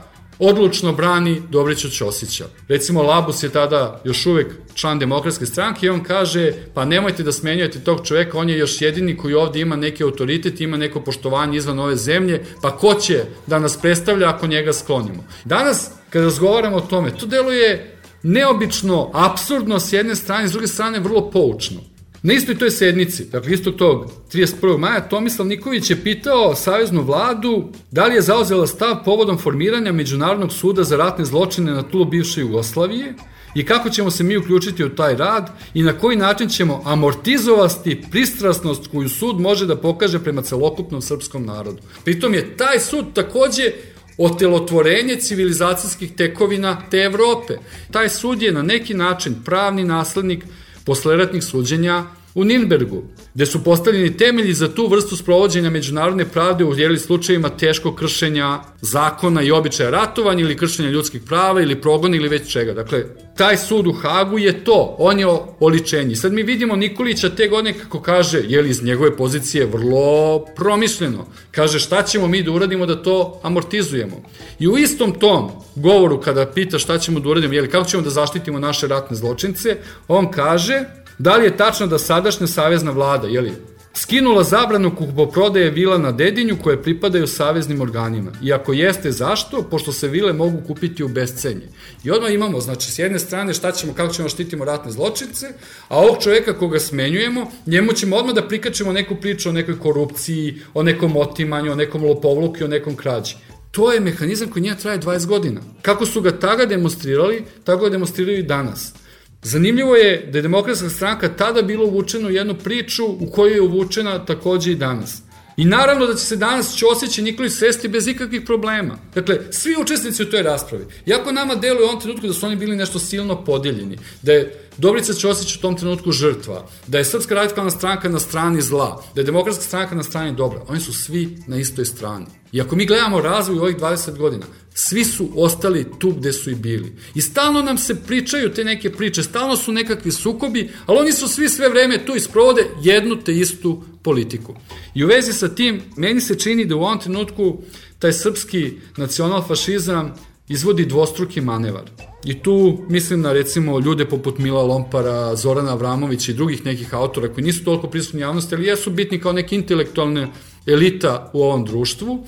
[0.44, 2.44] odlučno brani Dobrića Ćosića.
[2.68, 7.32] Recimo, Labus je tada još uvek član demokratske stranke i on kaže, pa nemojte da
[7.32, 11.56] smenjujete tog čoveka, on je još jedini koji ovde ima neki autoritet, ima neko poštovanje
[11.56, 15.24] izvan ove zemlje, pa ko će da nas predstavlja ako njega sklonimo?
[15.44, 21.00] Danas, kada razgovaramo o tome, to deluje neobično, absurdno s jedne strane, s druge strane
[21.00, 21.91] vrlo poučno.
[22.24, 24.78] Na istoj toj sednici, dakle istog tog 31.
[24.78, 30.52] maja, Tomislav Niković je pitao Saveznu vladu da li je zauzela stav povodom formiranja Međunarodnog
[30.52, 33.14] suda za ratne zločine na tlu bivše Jugoslavije
[33.54, 38.02] i kako ćemo se mi uključiti u taj rad i na koji način ćemo amortizovati
[38.10, 41.78] pristrasnost koju sud može da pokaže prema celokupnom srpskom narodu.
[42.04, 43.72] Pritom je taj sud takođe
[44.18, 47.54] otelotvorenje civilizacijskih tekovina te Evrope.
[47.90, 50.44] Taj sud je na neki način pravni naslednik
[50.84, 53.02] posleratnih suđenja u Ninbergu,
[53.34, 58.58] gde su postavljeni temelji za tu vrstu sprovođenja međunarodne pravde u jeli slučajima teškog kršenja
[58.80, 62.72] zakona i običaja ratovanja ili kršenja ljudskih prava ili progona ili već čega.
[62.72, 63.04] Dakle,
[63.36, 65.26] taj sud u Hagu je to, on je
[65.60, 66.16] oličenje.
[66.16, 71.78] Sad mi vidimo Nikolića te godine kako kaže, jeli iz njegove pozicije vrlo promišljeno, kaže
[71.78, 74.22] šta ćemo mi da uradimo da to amortizujemo.
[74.58, 78.10] I u istom tom govoru kada pita šta ćemo da uradimo, jeli kako ćemo da
[78.10, 79.76] zaštitimo naše ratne zločince,
[80.08, 80.84] on kaže
[81.22, 83.52] Da li je tačno da sadašnja savezna vlada, jeli,
[83.94, 88.32] skinula zabranu kupoprodaje vila na Dedinju koje pripadaju saveznim organima.
[88.42, 89.62] I ako jeste, zašto?
[89.62, 91.68] Pošto se vile mogu kupiti u bescenje.
[92.04, 95.46] I odmah imamo, znači, s jedne strane šta ćemo, kako ćemo štitimo ratne zločince,
[95.88, 100.58] a ovog čoveka koga smenjujemo, njemu ćemo odmah da prikačemo neku priču o nekoj korupciji,
[100.74, 103.36] o nekom otimanju, o nekom lopovluku o nekom krađi.
[103.70, 105.60] To je mehanizam koji nije traje 20 godina.
[105.82, 109.01] Kako su ga tada demonstrirali, tako ga demonstriraju i danas.
[109.42, 113.60] Zanimljivo je da je demokratska stranka tada bila uvučena u jednu priču u kojoj je
[113.60, 115.22] uvučena takođe i danas.
[115.56, 118.98] I naravno da će se danas Ćosić i Nikolić sresti bez ikakvih problema.
[119.14, 120.84] Dakle, svi učesnici u toj raspravi.
[121.06, 124.68] Jako nama deluje u ovom trenutku da su oni bili nešto silno podeljeni, da je
[124.78, 129.20] Dobrica Ćosić u tom trenutku žrtva, da je Srpska radikalna stranka na strani zla, da
[129.20, 130.60] je Demokratska stranka na strani dobra.
[130.68, 132.26] Oni su svi na istoj strani.
[132.52, 136.54] I ako mi gledamo razvoj ovih 20 godina, Svi su ostali tu gde su i
[136.54, 136.96] bili.
[137.14, 141.28] I stalno nam se pričaju te neke priče, stalno su nekakvi sukobi, ali oni su
[141.28, 144.54] svi sve vreme tu i sprovode jednu te istu politiku.
[144.94, 147.62] I u vezi sa tim, meni se čini da u ovom trenutku
[147.98, 150.14] taj srpski nacionalfašizam
[150.48, 151.90] izvodi dvostruki manevar.
[152.24, 157.28] I tu mislim na recimo ljude poput Mila Lompara, Zorana Avramovića i drugih nekih autora
[157.28, 160.28] koji nisu toliko prisutni javnosti, ali jesu bitni kao neke intelektualne
[160.66, 162.26] elita u ovom društvu.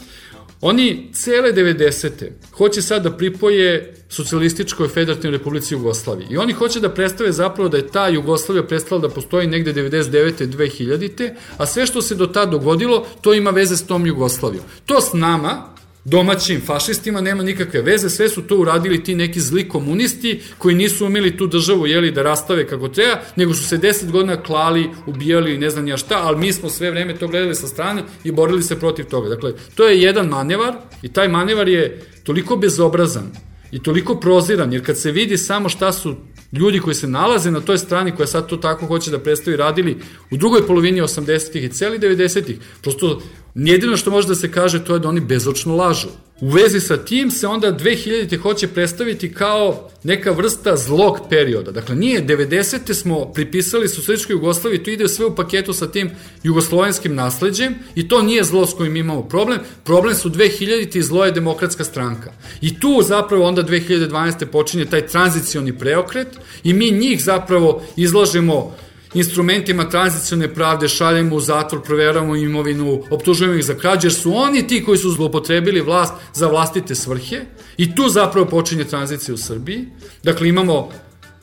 [0.61, 2.11] Oni cele 90.
[2.53, 6.27] hoće sad da pripoje socijalističkoj federativnoj republici Jugoslaviji.
[6.31, 10.47] I oni hoće da predstave zapravo da je ta Jugoslavija prestala da postoji negde 99.
[10.47, 11.35] 2000.
[11.57, 14.65] A sve što se do tada dogodilo, to ima veze s tom Jugoslavijom.
[14.87, 15.74] To s nama,
[16.05, 21.07] domaćim fašistima nema nikakve veze, sve su to uradili ti neki zli komunisti koji nisu
[21.07, 25.55] umeli tu državu jeli da rastave kako treba, nego su se deset godina klali, ubijali
[25.55, 28.33] i ne znam ja šta, ali mi smo sve vreme to gledali sa strane i
[28.33, 29.29] borili se protiv toga.
[29.29, 33.33] Dakle, to je jedan manevar i taj manevar je toliko bezobrazan
[33.73, 36.17] i toliko proziran, jer kad se vidi samo šta su
[36.55, 39.97] ljudi koji se nalaze na toj strani koja sad to tako hoće da predstavi radili
[40.31, 43.21] u drugoj polovini 80-ih i celi 90-ih, prosto
[43.55, 46.09] Jedino što može da se kaže to je da oni bezočno lažu.
[46.41, 48.37] U vezi sa tim se onda 2000.
[48.37, 51.71] hoće predstaviti kao neka vrsta zlog perioda.
[51.71, 52.95] Dakle, nije 90.
[52.95, 56.11] smo pripisali Sosjetičkoj Jugoslaviji, to ide sve u paketu sa tim
[56.43, 59.59] jugoslovenskim nasledđem i to nije zlo s kojim imamo problem.
[59.85, 60.99] Problem su 2000.
[60.99, 62.33] i zlo je demokratska stranka.
[62.61, 64.47] I tu zapravo onda 2012.
[64.47, 66.29] počinje taj tranzicioni preokret
[66.65, 68.75] i mi njih zapravo izlažemo
[69.15, 74.67] instrumentima tranzicione pravde šaljemo u zatvor, proveravamo imovinu, optužujemo ih za krađe, jer su oni
[74.67, 77.41] ti koji su zlopotrebili vlast za vlastite svrhe
[77.77, 79.85] i tu zapravo počinje tranzicija u Srbiji.
[80.23, 80.89] Dakle, imamo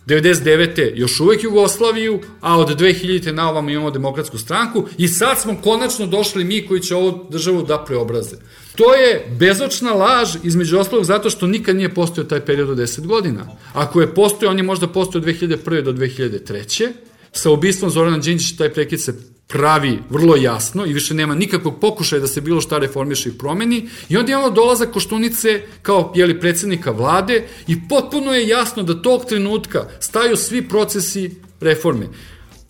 [0.08, 0.92] 99.
[0.96, 3.32] još uvek Jugoslaviju, a od 2000.
[3.32, 7.64] na ovamo imamo demokratsku stranku i sad smo konačno došli mi koji će ovu državu
[7.64, 8.36] da preobraze.
[8.76, 13.08] To je bezočna laž, između ostalog, zato što nikad nije postojao taj period od 10
[13.08, 13.46] godina.
[13.74, 15.82] Ako je postojao, on je možda postojao od 2001.
[15.82, 16.90] do 2003
[17.32, 19.14] Sa ubistvom Zorana Đinđića taj prekid se
[19.48, 23.90] pravi vrlo jasno i više nema nikakvog pokušaja da se bilo šta reformiše i promeni
[24.10, 29.26] i onda imamo dolazak Koštunice kao jeli, predsednika vlade i potpuno je jasno da tog
[29.26, 32.08] trenutka staju svi procesi reforme.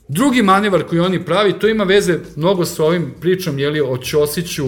[0.08, 4.66] Drugi manevar koji oni pravi, to ima veze mnogo sa ovim pričom jeli, o Ćosiću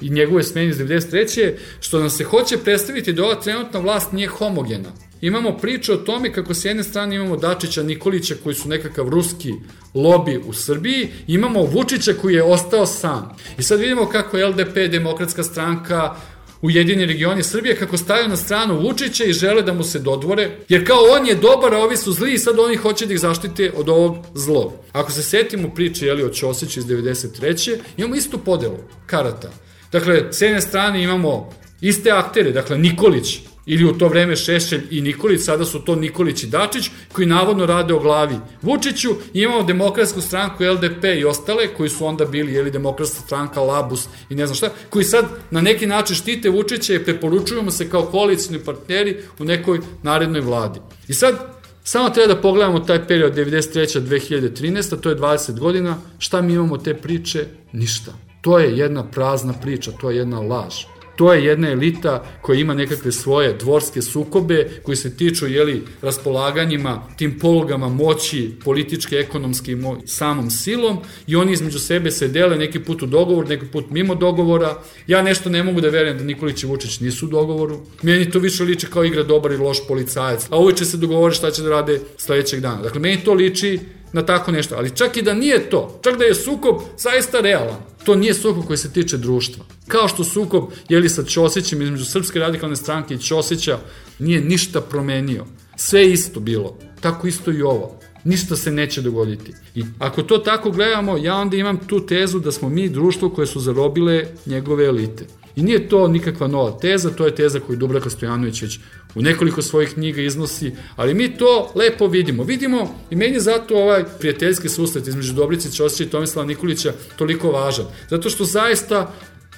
[0.00, 1.52] i njegove smeni iz 93.
[1.80, 6.32] što nam se hoće predstaviti da ova trenutna vlast nije homogena imamo priču o tome
[6.32, 9.52] kako s jedne strane imamo Dačića Nikolića koji su nekakav ruski
[9.94, 13.36] lobi u Srbiji, imamo Vučića koji je ostao sam.
[13.58, 16.14] I sad vidimo kako LDP, demokratska stranka,
[16.62, 20.86] Ujedini regioni Srbije kako staju na stranu Vučića i žele da mu se dodvore, jer
[20.86, 23.72] kao on je dobar, a ovi su zli i sad oni hoće da ih zaštite
[23.76, 24.72] od ovog zlog.
[24.92, 27.78] Ako se setimo priče jeli, o Ćosiću iz 93.
[27.96, 29.50] imamo istu podelu karata.
[29.92, 35.00] Dakle, s jedne strane imamo iste aktere, dakle Nikolić, ili u to vreme Šešelj i
[35.00, 39.62] Nikolić, sada su to Nikolić i Dačić, koji navodno rade o glavi Vučiću, i imamo
[39.62, 44.46] demokratsku stranku LDP i ostale, koji su onda bili, jeli, demokratska stranka, Labus i ne
[44.46, 49.16] znam šta, koji sad na neki način štite Vučića i preporučujemo se kao koalicijni partneri
[49.38, 50.80] u nekoj narednoj vladi.
[51.08, 54.00] I sad, Samo treba da pogledamo taj period 93.
[54.00, 55.00] 2013.
[55.00, 55.96] To je 20 godina.
[56.18, 57.46] Šta mi imamo te priče?
[57.72, 58.12] Ništa.
[58.40, 60.74] To je jedna prazna priča, to je jedna laž.
[61.16, 67.02] To je jedna elita koja ima nekakve svoje dvorske sukobe koji se tiču jeli, raspolaganjima,
[67.16, 72.80] tim polugama moći, političke, ekonomske i samom silom i oni između sebe se dele neki
[72.80, 74.78] put u dogovor, neki put mimo dogovora.
[75.06, 77.80] Ja nešto ne mogu da verujem da Nikolić i Vučić nisu u dogovoru.
[78.02, 80.46] Meni to više liči kao igra dobar i loš policajac.
[80.50, 82.82] A uvijek će se dogovoriti šta će da rade sledećeg dana.
[82.82, 83.80] Dakle, meni to liči
[84.12, 84.74] na tako nešto.
[84.74, 88.66] Ali čak i da nije to, čak da je sukob zaista realan, to nije sukob
[88.66, 89.64] koji se tiče društva.
[89.88, 93.78] Kao što sukob, jeli sa Ćosićem između Srpske radikalne stranke i Ćosića
[94.18, 95.46] nije ništa promenio.
[95.76, 96.78] Sve isto bilo.
[97.00, 98.00] Tako isto i ovo.
[98.24, 99.52] Ništa se neće dogoditi.
[99.74, 103.46] I ako to tako gledamo, ja onda imam tu tezu da smo mi društvo koje
[103.46, 105.26] su zarobile njegove elite.
[105.56, 108.78] I nije to nikakva nova teza, to je teza koju Dubravka Stojanović već
[109.14, 112.44] u nekoliko svojih knjiga iznosi, ali mi to lepo vidimo.
[112.44, 117.50] Vidimo i meni je zato ovaj prijateljski susret između Dobrice Ćosića i Tomislava Nikolića toliko
[117.50, 117.86] važan.
[118.10, 119.12] Zato što zaista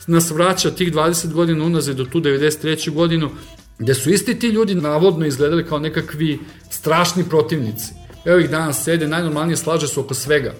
[0.06, 2.90] nas vraća tih 20 godina unazad do tu 93.
[2.90, 3.30] godinu,
[3.78, 6.38] gde su isti ti ljudi navodno izgledali kao nekakvi
[6.70, 7.92] strašni protivnici.
[8.24, 10.54] Evo ih danas sede, najnormalnije slaže su oko svega.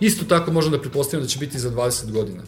[0.00, 2.42] Isto tako možemo da pretpostavimo da će biti za 20 godina.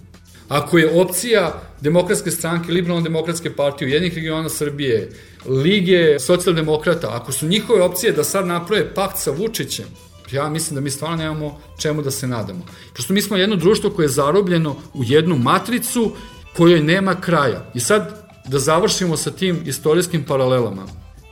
[0.49, 5.11] Ako je opcija demokratske stranke, liberalno-demokratske partije, jednih regiona Srbije,
[5.49, 9.87] Lige socijaldemokrata, ako su njihove opcije da sad naprave pakt sa Vučićem,
[10.33, 12.67] ja mislim da mi stvarno nemamo čemu da se nadamo.
[12.93, 16.13] Prosto mi smo jedno društvo koje je zarobljeno u jednu matricu
[16.57, 17.71] kojoj nema kraja.
[17.75, 20.87] I sad da završimo sa tim istorijskim paralelama.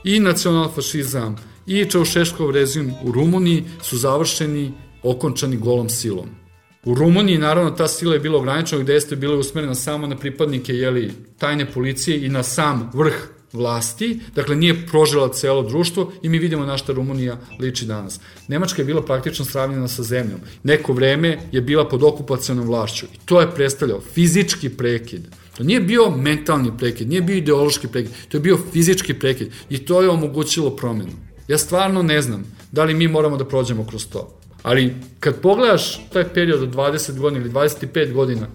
[0.04, 4.72] I nacionalfašizam, i Čaušeškov rezim u Rumuniji su završeni,
[5.02, 6.43] okončani golom silom.
[6.84, 10.72] U Rumuniji, naravno, ta sila je bila ograničena, gde jeste bila usmerena samo na pripadnike
[10.72, 13.14] jeli, tajne policije i na sam vrh
[13.52, 18.20] vlasti, dakle nije prožela celo društvo i mi vidimo na šta Rumunija liči danas.
[18.48, 20.40] Nemačka je bila praktično sravnjena sa zemljom.
[20.62, 25.22] Neko vreme je bila pod okupacijonom vlašću i to je predstavljao fizički prekid.
[25.56, 29.78] To nije bio mentalni prekid, nije bio ideološki prekid, to je bio fizički prekid i
[29.78, 31.12] to je omogućilo promenu.
[31.48, 34.40] Ja stvarno ne znam da li mi moramo da prođemo kroz to.
[34.64, 38.46] Ali kad pogledaš taj period od 20 godina ili 25 godina,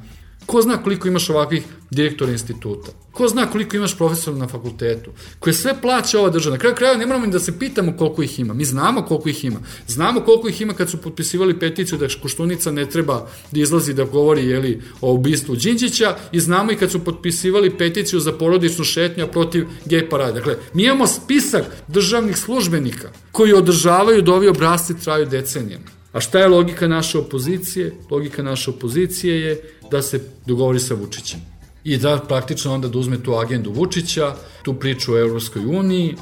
[0.45, 2.91] ko zna koliko imaš ovakvih direktora instituta?
[3.11, 5.11] Ko zna koliko imaš profesora na fakultetu?
[5.39, 6.55] Koje sve plaća ova država?
[6.55, 8.53] Na kraju kraja ne moramo da se pitamo koliko ih ima.
[8.53, 9.59] Mi znamo koliko ih ima.
[9.87, 14.03] Znamo koliko ih ima kad su potpisivali peticiju da Koštunica ne treba da izlazi da
[14.03, 19.27] govori jeli, o ubistvu Đinđića i znamo i kad su potpisivali peticiju za porodičnu šetnju
[19.27, 20.39] protiv gej parade.
[20.39, 25.98] Dakle, mi imamo spisak državnih službenika koji održavaju da ovi obrazci traju decenijama.
[26.11, 27.95] A šta je logika naše opozicije?
[28.09, 31.39] Logika naše opozicije je da se dogovori sa Vučićem.
[31.83, 36.15] I da praktično onda da uzme tu agendu Vučića, tu priču o Evropskoj uniji,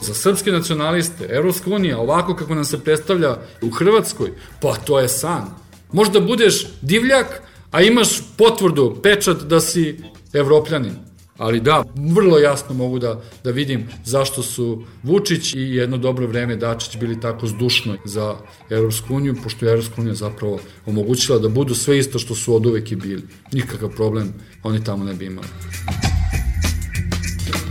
[0.00, 4.30] Za srpske nacionaliste, Evropska unija, ovako kako nam se predstavlja u Hrvatskoj,
[4.62, 5.44] pa to je san.
[5.92, 9.98] Možda budeš divljak, a imaš potvrdu, pečat da si
[10.32, 11.07] evropljanin.
[11.38, 16.56] Ali da, vrlo jasno mogu da, da vidim zašto su Vučić i jedno dobro vreme
[16.56, 18.36] Dačić bili tako zdušno za
[18.70, 22.66] Evropsku uniju, pošto je Evropska unija zapravo omogućila da budu sve isto što su od
[22.66, 23.22] uvek i bili.
[23.52, 25.46] Nikakav problem oni tamo ne bi imali.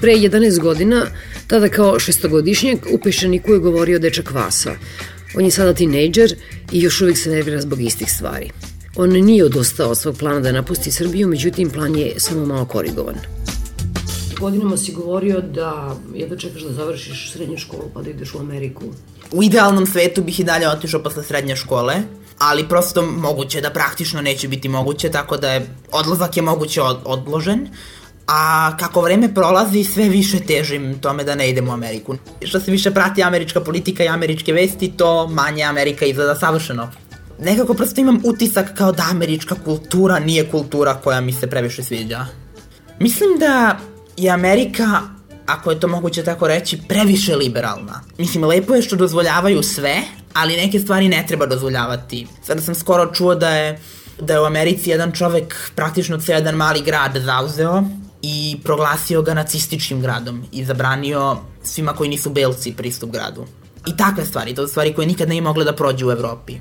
[0.01, 1.05] Pre 11 godina,
[1.47, 4.75] tada kao šestogodišnjak, u Pešaniku je govorio dečak Vasa.
[5.35, 6.35] On je sada tinejdžer
[6.71, 8.49] i još uvijek se nervira zbog istih stvari.
[8.95, 13.36] On nije odostao od svog plana da napusti Srbiju, međutim plan je samo malo korigovan
[14.39, 18.83] godinama si govorio da jedva čekaš da završiš srednju školu pa da ideš u Ameriku.
[19.31, 21.95] U idealnom svetu bih i dalje otišao posle srednje škole,
[22.39, 26.97] ali prosto moguće da praktično neće biti moguće, tako da je odlazak je moguće od,
[27.05, 27.67] odložen.
[28.27, 32.15] A kako vreme prolazi, sve više težim tome da ne idem u Ameriku.
[32.45, 36.91] Što se više prati američka politika i američke vesti, to manje Amerika izgleda savršeno.
[37.39, 42.25] Nekako prosto imam utisak kao da američka kultura nije kultura koja mi se previše sviđa.
[42.99, 43.79] Mislim da
[44.17, 45.01] je Amerika,
[45.45, 48.01] ako je to moguće tako reći, previše liberalna.
[48.17, 50.01] Mislim, lepo je što dozvoljavaju sve,
[50.33, 52.27] ali neke stvari ne treba dozvoljavati.
[52.43, 53.79] Sada sam skoro čuo da je,
[54.21, 57.83] da je u Americi jedan čovek praktično ceo jedan mali grad zauzeo
[58.21, 63.45] i proglasio ga nacističkim gradom i zabranio svima koji nisu belci pristup gradu.
[63.87, 66.53] I takve stvari, to su stvari koje nikad ne mogle da prođu u Evropi.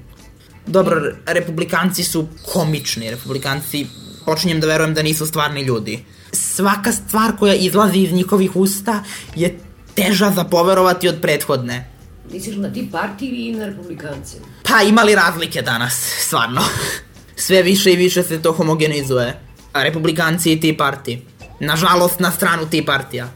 [0.66, 3.86] Dobro, republikanci su komični, republikanci
[4.24, 9.04] počinjem da verujem da nisu stvarni ljudi svaka stvar koja izlazi iz njihovih usta
[9.34, 9.58] je
[9.94, 11.90] teža za poverovati od prethodne.
[12.32, 14.36] Misliš na ti partiji ili na republikance?
[14.62, 16.60] Pa imali razlike danas, stvarno.
[17.46, 19.40] Sve više i više se to homogenizuje.
[19.72, 21.22] A republikanci i ti partiji.
[21.60, 23.28] Nažalost, na stranu ti partija.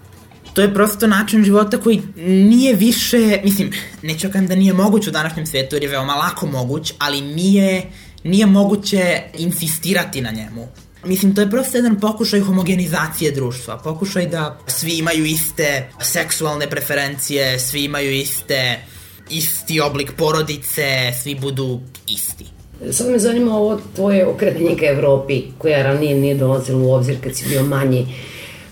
[0.55, 3.73] To je prosto način života koji nije više, mislim,
[4.03, 7.91] neću kajem da nije moguć u današnjem svetu, jer je veoma lako moguć, ali nije,
[8.25, 10.69] nije moguće insistirati na njemu
[11.05, 17.59] Mislim, to je prosto jedan pokušaj homogenizacije društva, pokušaj da svi imaju iste seksualne preferencije,
[17.59, 18.79] svi imaju iste,
[19.31, 22.45] isti oblik porodice, svi budu isti.
[22.93, 27.37] Sad me zanima ovo tvoje okretanje ka Evropi, koja ranije nije dolazila u obzir kad
[27.37, 28.07] si bio manji.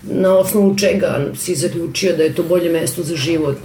[0.03, 3.57] Na osnovu čega si zaključio da je to bolje mesto za život?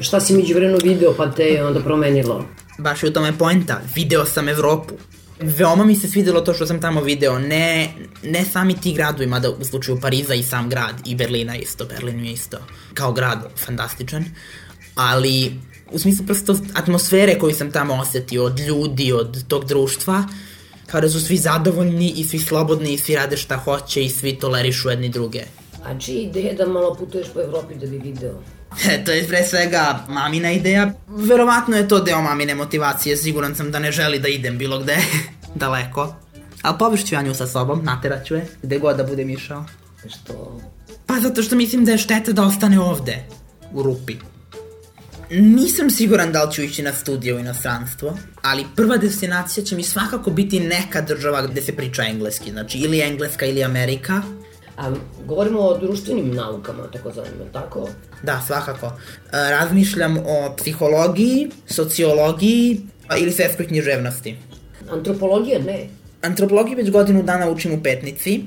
[0.00, 2.44] Šta si među vremenu video pa te je onda promenilo?
[2.78, 3.80] Baš je u tome poenta.
[3.94, 4.94] Video sam Evropu.
[5.40, 7.88] Veoma mi se svidelo to što sam tamo video, ne,
[8.22, 12.24] ne sami ti gradovi, mada u slučaju Pariza i sam grad, i Berlina isto, Berlin
[12.24, 12.58] je isto,
[12.94, 14.24] kao grad, fantastičan,
[14.94, 15.52] ali
[15.92, 20.24] u smislu prosto atmosfere koju sam tamo osetio, od ljudi, od tog društva,
[20.86, 24.38] kao da su svi zadovoljni i svi slobodni i svi rade šta hoće i svi
[24.38, 25.42] tolerišu jedni druge.
[25.84, 28.34] A ideja da malo putuješ po Evropi da bi video?
[28.88, 30.92] E, to je pre svega mamina ideja.
[31.08, 34.96] Verovatno je to deo mamine motivacije, siguran sam da ne želi da idem bilo gde,
[35.54, 36.14] daleko.
[36.62, 39.64] Ali povišću ja nju sa sobom, nateraću je, gde god da budem išao.
[40.08, 40.60] Što?
[41.06, 43.24] Pa zato što mislim da je šteta da ostane ovde,
[43.72, 44.16] u rupi.
[45.30, 49.82] Nisam siguran da li ću ići na studije u inostranstvo, ali prva destinacija će mi
[49.82, 54.22] svakako biti neka država gde se priča engleski, znači ili Engleska ili Amerika.
[54.78, 54.90] A
[55.26, 57.88] govorimo o društvenim naukama, tako zanima, tako?
[58.22, 58.86] Da, svakako.
[58.86, 62.80] E, razmišljam o psihologiji, sociologiji
[63.20, 64.36] ili svetskoj književnosti.
[64.90, 65.88] Antropologija ne.
[66.22, 68.44] Antropologiju već godinu dana učim u petnici,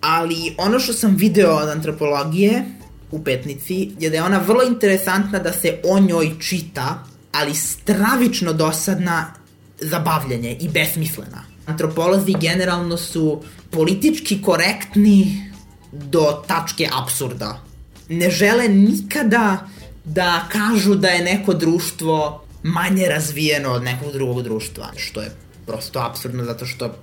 [0.00, 2.64] ali ono što sam video od antropologije
[3.10, 8.52] u petnici je da je ona vrlo interesantna da se o njoj čita, ali stravično
[8.52, 9.34] dosadna
[9.80, 11.44] za bavljanje i besmislena.
[11.66, 15.47] Antropolozi generalno su politički korektni
[15.92, 17.60] do tačke absurda.
[18.08, 19.68] Ne žele nikada
[20.04, 25.30] da kažu da je neko društvo manje razvijeno od nekog drugog društva, što je
[25.66, 26.94] prosto absurdno zato što,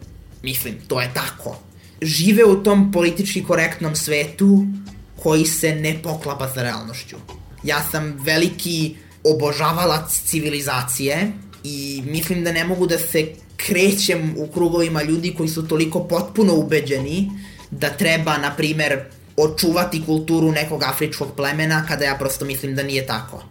[0.43, 1.57] mislim, to je tako.
[2.01, 4.65] Žive u tom politički korektnom svetu
[5.23, 7.15] koji se ne poklapa sa realnošću.
[7.63, 11.31] Ja sam veliki obožavalac civilizacije
[11.63, 13.27] i mislim da ne mogu da se
[13.57, 17.31] krećem u krugovima ljudi koji su toliko potpuno ubeđeni
[17.71, 18.99] da treba, na primer,
[19.37, 23.43] očuvati kulturu nekog afričkog plemena kada ja prosto mislim da nije tako.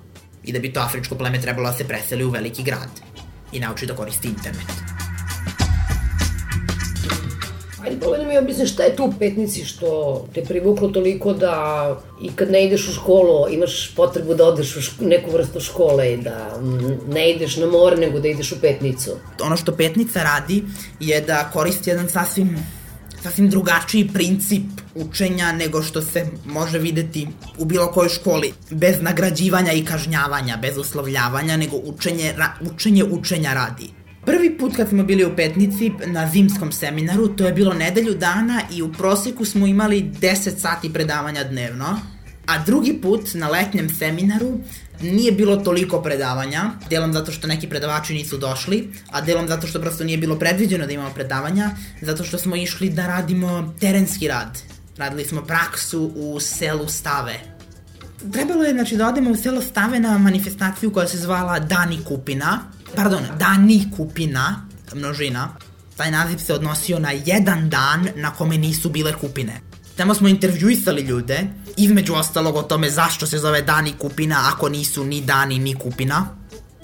[0.45, 2.89] I da bi to afričko pleme trebalo da se preseli u veliki grad
[3.53, 4.67] i nauči da koristi internet.
[7.85, 9.89] Ajde, probaj da mi objasniš šta je tu u petnici što
[10.35, 11.55] te privuklo toliko da
[12.23, 16.13] i kad ne ideš u školu imaš potrebu da odeš u ško, neku vrstu škole
[16.13, 16.61] i da
[17.09, 19.11] ne ideš na more nego da ideš u petnicu.
[19.43, 20.65] Ono što petnica radi
[21.01, 22.57] je da koristi jedan sasvim
[23.25, 24.63] sasvim drugačiji princip
[24.95, 28.53] učenja nego što se može videti u bilo kojoj školi.
[28.71, 33.89] Bez nagrađivanja i kažnjavanja, bez uslovljavanja, nego učenje, učenje učenja radi.
[34.27, 38.61] Prvi put kad smo bili u Petnici na zimskom seminaru, to je bilo nedelju dana
[38.73, 42.01] i u proseku smo imali 10 sati predavanja dnevno.
[42.47, 44.59] A drugi put na letnjem seminaru
[45.03, 49.81] nije bilo toliko predavanja, delom zato što neki predavači nisu došli, a delom zato što
[49.81, 51.71] prosto nije bilo predviđeno da imamo predavanja,
[52.03, 54.59] zato što smo išli da radimo terenski rad.
[54.97, 57.41] Radili smo praksu u selu Stave.
[58.33, 62.61] Trebalo je znači, da odemo u selo Stave na manifestaciju koja se zvala Dani Kupina,
[62.97, 65.49] pardon, Dani Kupina, množina.
[65.97, 69.61] Taj naziv se odnosio na jedan dan na kome nisu bile kupine.
[69.97, 71.41] Tamo smo intervjuisali ljude,
[71.77, 76.27] između ostalog o tome zašto se zove Dani Kupina ako nisu ni Dani ni Kupina.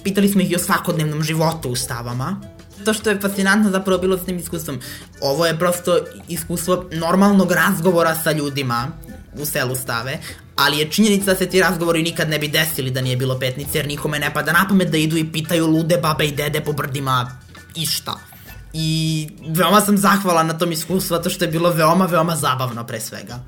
[0.03, 2.41] Pitali smo ih i o svakodnevnom životu u stavama.
[2.85, 4.79] To što je fascinantno zapravo bilo s tim iskustvom,
[5.21, 8.87] ovo je prosto iskustvo normalnog razgovora sa ljudima
[9.41, 10.19] u selu stave,
[10.55, 13.77] ali je činjenica da se ti razgovori nikad ne bi desili da nije bilo petnice,
[13.77, 16.73] jer nikome ne pada na pamet da idu i pitaju lude babe i dede po
[16.73, 17.37] brdima
[17.75, 18.30] i šta.
[18.73, 22.99] I veoma sam zahvala na tom iskustvu, zato što je bilo veoma, veoma zabavno pre
[22.99, 23.43] svega.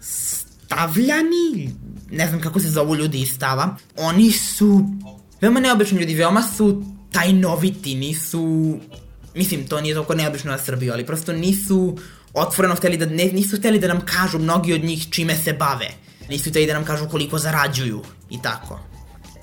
[0.00, 1.74] Stavljani,
[2.10, 4.84] ne znam kako se zovu ljudi iz stava, oni su
[5.40, 8.76] veoma neobični ljudi, veoma su tajnoviti, nisu...
[9.34, 11.98] Mislim, to nije toliko neobično na Srbiju, ali prosto nisu
[12.34, 15.88] otvoreno hteli da, ne, nisu hteli da nam kažu mnogi od njih čime se bave.
[16.28, 18.80] Nisu hteli da nam kažu koliko zarađuju i tako.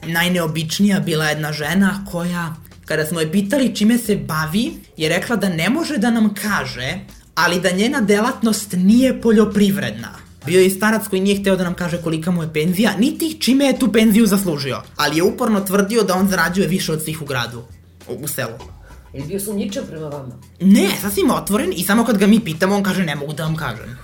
[0.04, 2.56] Najneobičnija bila jedna žena koja,
[2.86, 7.00] kada smo je pitali čime se bavi, je rekla da ne može da nam kaže,
[7.36, 10.10] ali da njena delatnost nije poljoprivredna.
[10.46, 13.66] Bio je starac koji nije hteo da nam kaže kolika mu je penzija, niti čime
[13.66, 17.26] je tu penziju zaslužio, ali je uporno tvrdio da on zarađuje više od svih u
[17.26, 17.64] gradu,
[18.08, 18.58] u, u selu.
[19.14, 20.36] Ili bio sumnjičan prema vama?
[20.62, 23.56] Ne, sasvim otvoren i samo kad ga mi pitamo, on kaže ne mogu da vam
[23.56, 23.98] kažem.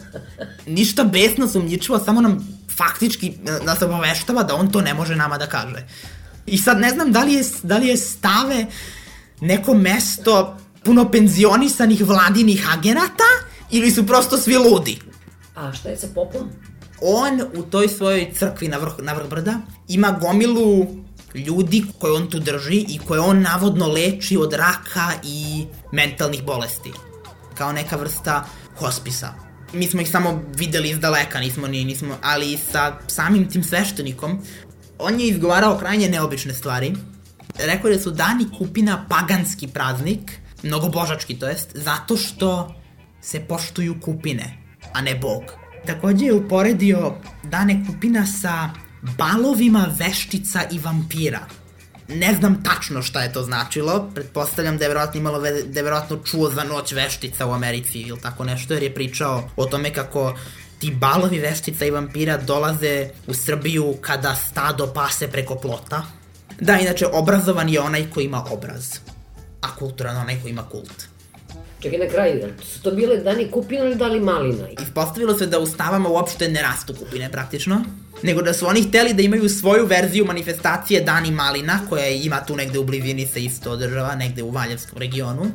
[0.66, 3.32] Ništa besno sumnjičivo, samo nam faktički
[3.64, 5.86] nas obaveštava da on to ne može nama da kaže.
[6.46, 8.66] I sad ne znam da li je, da li je stave
[9.40, 13.30] neko mesto puno penzionisanih vladinih agenata
[13.70, 14.98] ili su prosto svi ludi.
[15.54, 16.50] A šta je sa popom?
[17.00, 20.86] On u toj svojoj crkvi na vrh, na vrh brda ima gomilu
[21.34, 26.92] ljudi koje on tu drži i koje on navodno leči od raka i mentalnih bolesti.
[27.54, 28.44] Kao neka vrsta
[28.78, 29.34] hospisa.
[29.72, 34.42] Mi smo ih samo videli iz daleka, nismo ni, nismo, ali sa samim tim sveštenikom,
[35.02, 36.94] on je izgovarao krajnje neobične stvari.
[37.58, 40.32] Rekao je da su dani kupina paganski praznik,
[40.62, 42.74] mnogo božački to jest, zato što
[43.22, 44.58] se poštuju kupine,
[44.92, 45.42] a ne bog.
[45.86, 48.70] Takođe je uporedio dane kupina sa
[49.18, 51.40] balovima veštica i vampira.
[52.08, 56.16] Ne znam tačno šta je to značilo, pretpostavljam da je verovatno imalo da je verovatno
[56.16, 60.34] čuo za noć veštica u Americi ili tako nešto, jer je pričao o tome kako
[60.82, 66.02] ti balovi veštica i vampira dolaze u Srbiju kada stado pase preko plota.
[66.60, 68.88] Da, inače, obrazovan je onaj ko ima obraz,
[69.60, 71.04] a kulturan onaj ko ima kult.
[71.82, 74.66] Čekaj na kraju, su to bile dani kupina ili dali malina?
[74.82, 77.84] Ispostavilo se da u stavama uopšte ne rastu kupine praktično,
[78.22, 82.56] nego da su oni hteli da imaju svoju verziju manifestacije Dani Malina, koja ima tu
[82.56, 85.46] negde u blizini se isto održava, negde u Valjevskom regionu,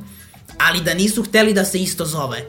[0.58, 2.46] ali da nisu hteli da se isto zove.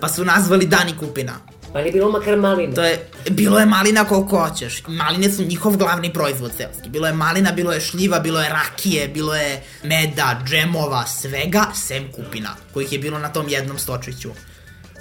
[0.00, 1.32] Pa su nazvali Dani Kupina.
[1.72, 2.74] Pa nije bilo makar malina.
[2.74, 4.82] To je, bilo je malina koliko hoćeš.
[4.86, 6.88] Maline su njihov glavni proizvod selski.
[6.88, 12.12] Bilo je malina, bilo je šljiva, bilo je rakije, bilo je meda, džemova, svega, sem
[12.12, 14.30] kupina, kojih je bilo na tom jednom stočiću.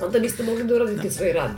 [0.02, 1.52] Onda biste mogli da uradite svoj rad.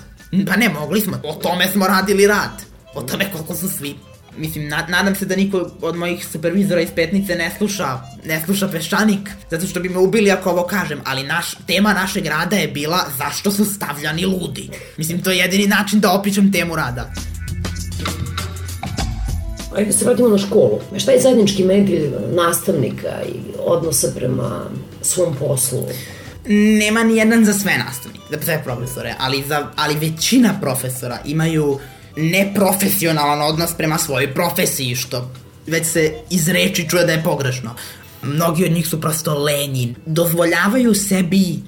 [0.47, 1.21] Pa ne, mogli smo.
[1.23, 2.63] O tome smo radili rad.
[2.93, 3.95] O tome koliko su svi
[4.37, 8.67] mislim, na, nadam se da niko od mojih supervizora iz petnice ne sluša, ne sluša
[8.67, 12.67] peščanik, zato što bi me ubili ako ovo kažem, ali naš, tema našeg rada je
[12.67, 14.69] bila zašto su stavljani ludi.
[14.97, 17.11] Mislim, to je jedini način da opičem temu rada.
[19.75, 20.79] Ajde se vratimo na školu.
[20.97, 24.65] Šta je zajednički medij nastavnika i odnosa prema
[25.01, 25.87] svom poslu?
[26.79, 31.79] Nema ni jedan za sve nastavnike, za sve profesore, ali, za, ali većina profesora imaju
[32.17, 35.31] neprofesionalan odnos prema svojoj profesiji, što
[35.67, 37.75] već se iz reči čuje da je pogrešno.
[38.21, 39.95] Mnogi od njih su prosto lenji.
[40.05, 41.59] Dozvoljavaju sebi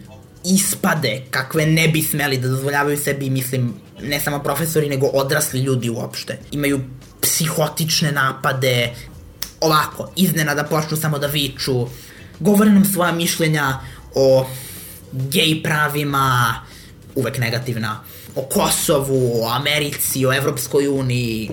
[0.46, 5.90] ispade kakve ne bi smeli da dozvoljavaju sebi, mislim, ne samo profesori, nego odrasli ljudi
[5.90, 6.40] uopšte.
[6.52, 6.82] Imaju
[7.22, 8.94] psihotične napade,
[9.62, 11.88] ovako, iznenada počnu samo da viču,
[12.40, 13.80] govore nam svoja mišljenja
[14.16, 14.48] o
[15.12, 16.56] gej pravima,
[17.16, 18.04] uvek negativna,
[18.40, 21.50] o Kosovu, o Americi, o Evropskoj uniji,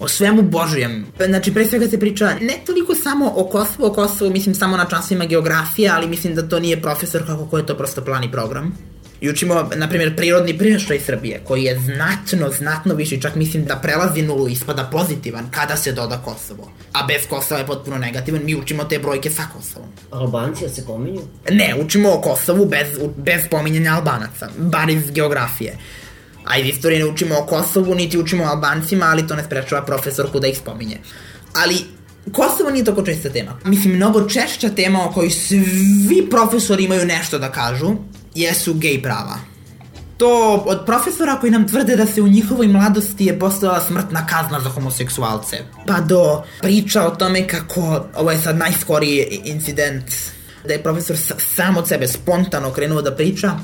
[0.00, 1.06] o svemu božijem.
[1.26, 4.84] Znači, pre svega se priča ne toliko samo o Kosovu, o Kosovu, mislim samo na
[4.84, 8.78] časovima geografije, ali mislim da to nije profesor kako ko je to prosto plani program.
[9.20, 13.76] I učimo, na primjer, prirodni priraštaj Srbije, koji je znatno, znatno viši, čak mislim da
[13.76, 16.70] prelazi nulu ispada pozitivan kada se doda Kosovo.
[16.92, 19.88] A bez Kosova je potpuno negativan, mi učimo te brojke sa Kosovom.
[20.10, 21.20] Albanci se pominju?
[21.50, 25.76] Ne, učimo o Kosovu bez, bez pominjanja Albanaca, bar iz geografije.
[26.48, 29.82] A iz istorije ne učimo o Kosovu, niti učimo o Albancima, ali to ne sprečava
[29.82, 30.98] profesorku da ih spominje.
[31.54, 31.84] Ali
[32.32, 33.58] Kosovo nije toko česta tema.
[33.64, 37.90] Mislim, mnogo češća tema o kojoj svi profesori imaju nešto da kažu,
[38.34, 39.38] jesu gej prava.
[40.16, 44.60] To od profesora koji nam tvrde da se u njihovoj mladosti je postojala smrtna kazna
[44.60, 45.56] za homoseksualce.
[45.86, 50.04] Pa do priča o tome kako, ovo je sad najskoriji incident,
[50.66, 51.16] da je profesor
[51.56, 53.58] sam od sebe spontano krenuo da priča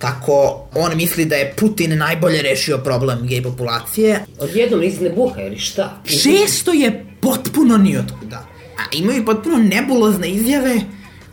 [0.00, 4.24] kako on misli da je Putin najbolje rešio problem gej populacije.
[4.38, 6.02] Odjednom iz nebuha ili šta?
[6.04, 8.46] Često je potpuno nijotkuda.
[8.78, 10.80] A imaju potpuno nebulozne izjave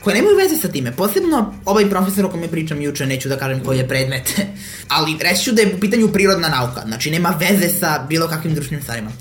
[0.03, 0.91] koje nemaju veze sa time.
[0.91, 4.39] Posebno ovaj profesor o kome pričam juče, neću da kažem koji je predmet,
[4.97, 8.53] ali reći ću da je u pitanju prirodna nauka, znači nema veze sa bilo kakvim
[8.53, 9.11] društvenim stvarima.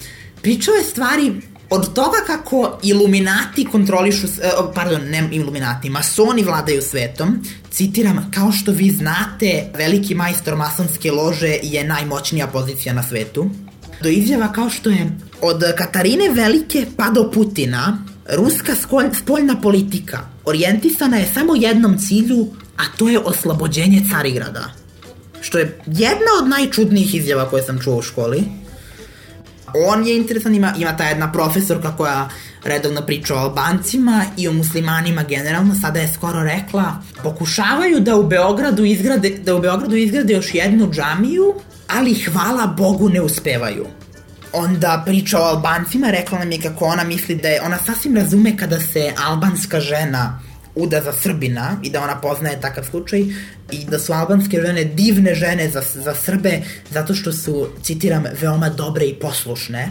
[0.43, 1.33] Pričao je stvari
[1.71, 8.73] od toga kako iluminati kontrolišu, eh, pardon, ne iluminati, masoni vladaju svetom, citiram, kao što
[8.73, 13.51] vi znate, veliki majstor masonske lože je najmoćnija pozicija na svetu.
[14.03, 15.11] Do izjava kao što je
[15.41, 17.99] od Katarine Velike pa do Putina,
[18.29, 18.73] ruska
[19.23, 22.47] spoljna politika orijentisana je samo jednom cilju,
[22.77, 24.65] a to je oslobođenje Carigrada.
[25.41, 28.45] Što je jedna od najčudnijih izjava koje sam čuo u školi
[29.75, 32.29] on je interesan, ima, ima ta jedna profesorka koja
[32.65, 38.27] redovno priča o Albancima i o muslimanima generalno, sada je skoro rekla, pokušavaju da u
[38.27, 41.55] Beogradu izgrade, da u Beogradu izgrade još jednu džamiju,
[41.89, 43.87] ali hvala Bogu ne uspevaju.
[44.53, 48.57] Onda priča o Albancima, rekla nam je kako ona misli da je, ona sasvim razume
[48.57, 50.41] kada se albanska žena
[50.77, 53.21] uda za Srbina i da ona poznaje takav slučaj
[53.73, 56.61] i da su albanske žene divne žene za, za Srbe
[56.91, 59.89] zato što su, citiram, veoma dobre i poslušne,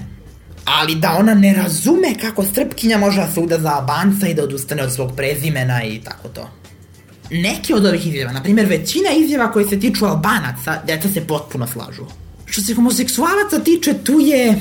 [0.65, 4.43] ali da ona ne razume kako Srpkinja može da se uda za Albanca i da
[4.43, 6.49] odustane od svog prezimena i tako to.
[7.31, 11.67] neke od ovih izjava, na primjer većina izjava koje se tiču albanaca, deca se potpuno
[11.67, 12.05] slažu.
[12.45, 14.55] Što se homoseksualaca tiče, tu je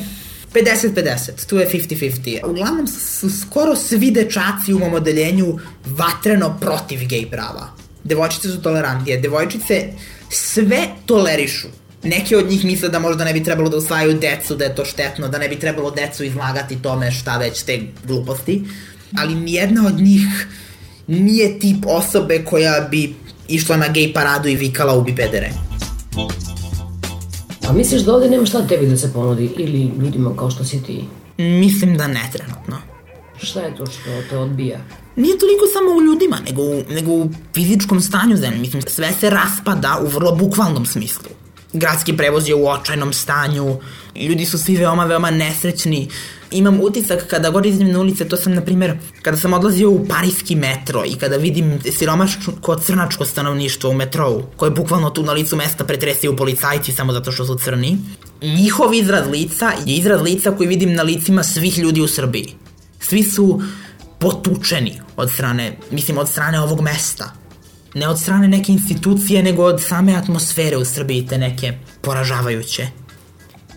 [0.54, 2.50] 50-50, tu je 50-50.
[2.50, 7.68] Uglavnom su skoro svi dečaci u mom odeljenju vatreno protiv gej prava.
[8.04, 9.88] Devojčice su tolerantije, devojčice
[10.28, 11.68] sve tolerišu.
[12.02, 14.84] Neke od njih misle da možda ne bi trebalo da usvajaju decu, da je to
[14.84, 18.62] štetno, da ne bi trebalo decu izlagati tome šta već te gluposti,
[19.18, 20.46] ali nijedna od njih
[21.06, 23.14] nije tip osobe koja bi
[23.48, 25.50] išla na gej paradu i vikala ubi pedere.
[27.68, 30.82] A misliš da ovde nema šta tebi da se ponudi ili ljudima kao što si
[30.82, 31.04] ti?
[31.38, 32.76] Mislim da ne trenutno.
[33.36, 34.78] Šta je to što te odbija?
[35.16, 38.58] Nije toliko samo u ljudima, nego, u, nego u fizičkom stanju zemlje.
[38.58, 41.30] Mislim, sve se raspada u vrlo bukvalnom smislu.
[41.74, 43.76] Gradski prevoz je u očajnom stanju,
[44.16, 46.08] ljudi su svi veoma, veoma nesrećni.
[46.50, 50.06] Imam utisak kada god izim na ulice, to sam, na primjer, kada sam odlazio u
[50.08, 55.56] parijski metro i kada vidim siromaško crnačko stanovništvo u metrou, koje bukvalno tu na licu
[55.56, 57.98] mesta pretresaju policajci samo zato što su crni,
[58.42, 62.54] njihov izraz lica je izraz lica koji vidim na licima svih ljudi u Srbiji.
[63.00, 63.62] Svi su
[64.18, 67.43] potučeni od strane, mislim, od strane ovog mesta.
[67.94, 72.88] Ne od strane neke institucije, nego od same atmosfere u Srbiji, te neke poražavajuće.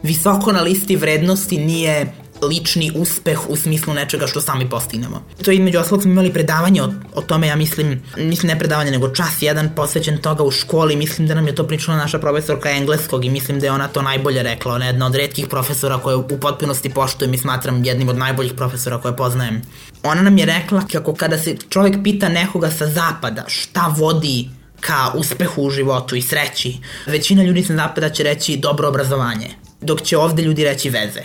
[0.03, 5.23] Visoko na listi vrednosti nije lični uspeh u smislu nečega što sami postignemo.
[5.45, 8.91] To je između ostalog smo imali predavanje o, o tome, ja mislim, mislim ne predavanje,
[8.91, 12.71] nego čas jedan posvećen toga u školi, mislim da nam je to pričala naša profesorka
[12.71, 15.97] engleskog i mislim da je ona to najbolje rekla, ona je jedna od redkih profesora
[15.97, 19.61] koje u potpunosti poštujem i smatram jednim od najboljih profesora koje poznajem.
[20.03, 25.11] Ona nam je rekla kako kada se čovjek pita nekoga sa zapada šta vodi ka
[25.15, 29.49] uspehu u životu i sreći, većina ljudi sa zapada će reći dobro obrazovanje,
[29.81, 31.21] dok će ovde ljudi reći veze.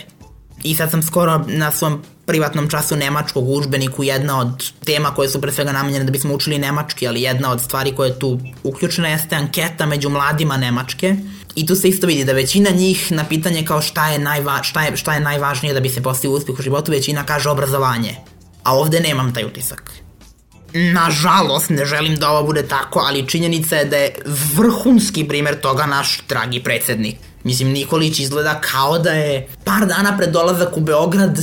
[0.63, 5.41] I sad sam skoro na svom privatnom času nemačkog užbeniku jedna od tema koje su
[5.41, 9.07] pre svega namenjene da bismo učili nemački, ali jedna od stvari koja je tu uključena
[9.07, 11.15] jeste anketa među mladima Nemačke.
[11.55, 14.83] I tu se isto vidi da većina njih na pitanje kao šta je, najva, šta
[14.83, 18.15] je, šta je najvažnije da bi se postigao uspeh u životu, većina kaže obrazovanje.
[18.63, 19.91] A ovde nemam taj utisak.
[20.73, 24.15] Nažalost, ne želim da ovo bude tako, ali činjenica je da je
[24.55, 30.29] vrhunski primer toga naš dragi predsednik Mislim, Nikolić izgleda kao da je par dana pred
[30.29, 31.39] dolazak u Beograd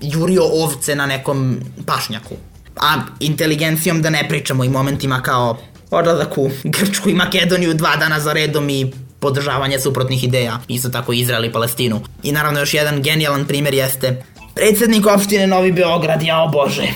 [0.00, 2.34] jurio ovce na nekom pašnjaku.
[2.76, 5.58] A inteligencijom da ne pričamo i momentima kao
[5.90, 11.12] odlazak u Grčku i Makedoniju dva dana za redom i podržavanje suprotnih ideja, isto tako
[11.12, 12.00] Izrael i Palestinu.
[12.22, 14.24] I naravno još jedan genijalan primer jeste
[14.54, 16.88] predsednik opštine Novi Beograd, jao bože,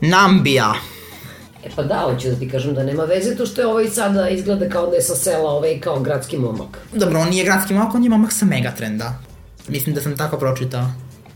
[0.00, 0.74] Nambija,
[1.64, 4.28] E pa da, hoću da ti kažem da nema veze to što je ovaj sada
[4.28, 6.78] izgleda kao da je sa sela ovaj kao gradski momak.
[6.92, 9.18] Dobro, on nije gradski momak, on je momak sa Megatrenda.
[9.68, 10.86] Mislim da sam tako pročitao.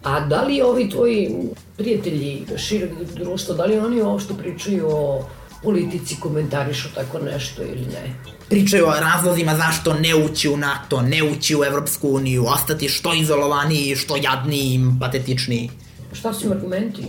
[0.03, 1.35] A da li ovi tvoji
[1.77, 5.25] prijatelji šireg društva, da li oni uopšte pričaju o
[5.63, 8.15] politici, komentarišu tako nešto ili ne?
[8.49, 13.15] Pričaju o razlozima zašto ne ući u NATO, ne ući u Evropsku uniju, ostati što
[13.15, 15.71] izolovaniji, što jadniji, patetičniji.
[16.13, 17.03] Šta su im argumenti?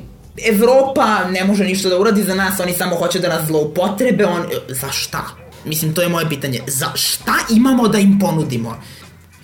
[0.46, 4.44] Evropa ne može ništa da uradi za nas, oni samo hoće da nas zloupotrebe, on...
[4.70, 5.24] Za šta?
[5.66, 6.62] Mislim, to je moje pitanje.
[6.68, 8.82] Za šta imamo da im ponudimo?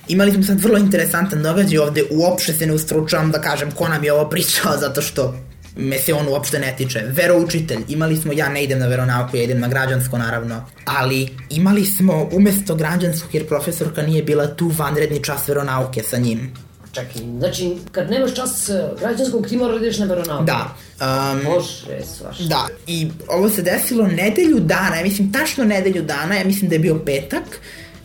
[0.07, 4.03] Imali smo sad vrlo interesantan događaj ovde, uopšte se ne ustručavam da kažem ko nam
[4.03, 5.35] je ovo pričao, zato što
[5.75, 7.03] me se on uopšte ne tiče.
[7.07, 11.85] Veroučitelj, imali smo, ja ne idem na veronauku, ja idem na građansko naravno, ali imali
[11.85, 16.53] smo umesto građanskog, jer profesorka nije bila tu vanredni čas veronauke sa njim.
[16.93, 20.45] Čekaj, znači, kad nemaš čas eh, građanskog, ti mora da ideš na veronauku.
[20.45, 20.75] Da.
[21.01, 22.39] Um, Bože, svaš.
[22.39, 26.75] Da, i ovo se desilo nedelju dana, ja mislim tačno nedelju dana, ja mislim da
[26.75, 27.43] je bio petak,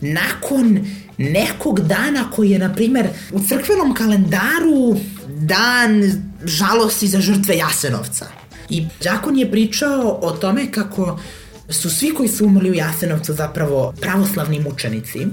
[0.01, 0.85] nakon
[1.17, 4.95] nekog dana koji je, na primer, u crkvenom kalendaru
[5.27, 8.25] dan žalosti za žrtve Jasenovca.
[8.69, 11.19] I Đakon je pričao o tome kako
[11.69, 15.27] su svi koji su umrli u Jasenovcu zapravo pravoslavni mučenici,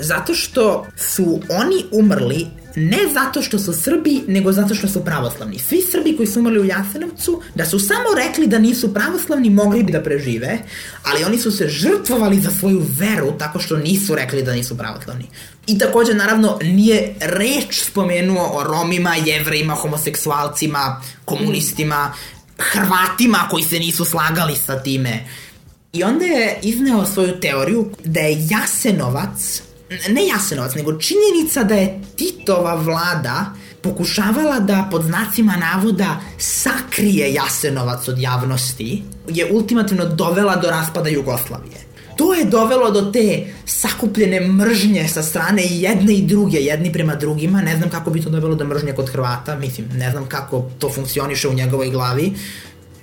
[0.00, 2.46] zato što su oni umrli
[2.76, 5.58] ne zato što su Srbi, nego zato što su pravoslavni.
[5.58, 9.82] Svi Srbi koji su umrli u Jasenovcu, da su samo rekli da nisu pravoslavni, mogli
[9.82, 10.58] bi da prežive,
[11.02, 15.26] ali oni su se žrtvovali za svoju veru tako što nisu rekli da nisu pravoslavni.
[15.66, 22.12] I takođe, naravno, nije reč spomenuo o Romima, Jevrejima, homoseksualcima, komunistima,
[22.58, 25.24] Hrvatima koji se nisu slagali sa time.
[25.92, 29.62] I onda je izneo svoju teoriju da je Jasenovac
[30.08, 38.08] ne Jasenovac, nego činjenica da je Titova vlada pokušavala da pod znacima navoda sakrije Jasenovac
[38.08, 41.82] od javnosti, je ultimativno dovela do raspada Jugoslavije.
[42.16, 47.62] To je dovelo do te sakupljene mržnje sa strane jedne i druge, jedni prema drugima.
[47.62, 50.90] Ne znam kako bi to dovelo do mržnje kod Hrvata, mislim, ne znam kako to
[50.90, 52.32] funkcioniše u njegovoj glavi.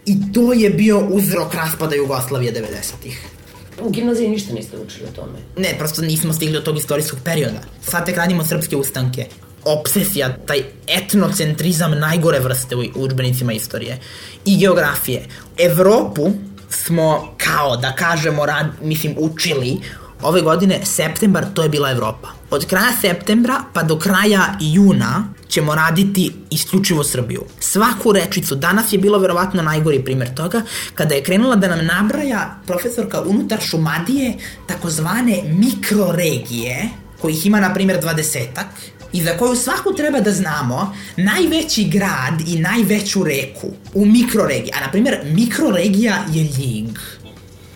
[0.06, 3.39] I to je bio uzrok raspada Jugoslavije 90-ih.
[3.82, 5.40] U gimnaziji ništa niste učili o tome.
[5.58, 7.62] Ne, prosto nismo stigli do tog istorijskog perioda.
[7.82, 9.26] Sad tek radimo srpske ustanke.
[9.64, 14.00] Obsesija, taj etnocentrizam najgore vrste u učbenicima istorije.
[14.46, 15.26] I geografije.
[15.58, 16.32] Evropu
[16.70, 19.78] smo, kao da kažemo, rad, mislim, učili
[20.22, 22.28] ove godine, septembar, to je bila Evropa.
[22.50, 27.44] Od kraja septembra pa do kraja juna ćemo raditi isključivo Srbiju.
[27.60, 30.62] Svaku rečicu, danas je bilo verovatno najgori primer toga,
[30.94, 34.34] kada je krenula da nam nabraja profesorka unutar Šumadije
[34.68, 36.90] takozvane mikroregije,
[37.22, 38.68] kojih ima, na primjer, dvadesetak,
[39.14, 44.72] i za koju svaku treba da znamo najveći grad i najveću reku u mikroregiji.
[44.76, 47.00] A, na primjer, mikroregija je Ljig.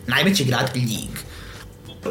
[0.07, 1.22] Najveći grad Ljig.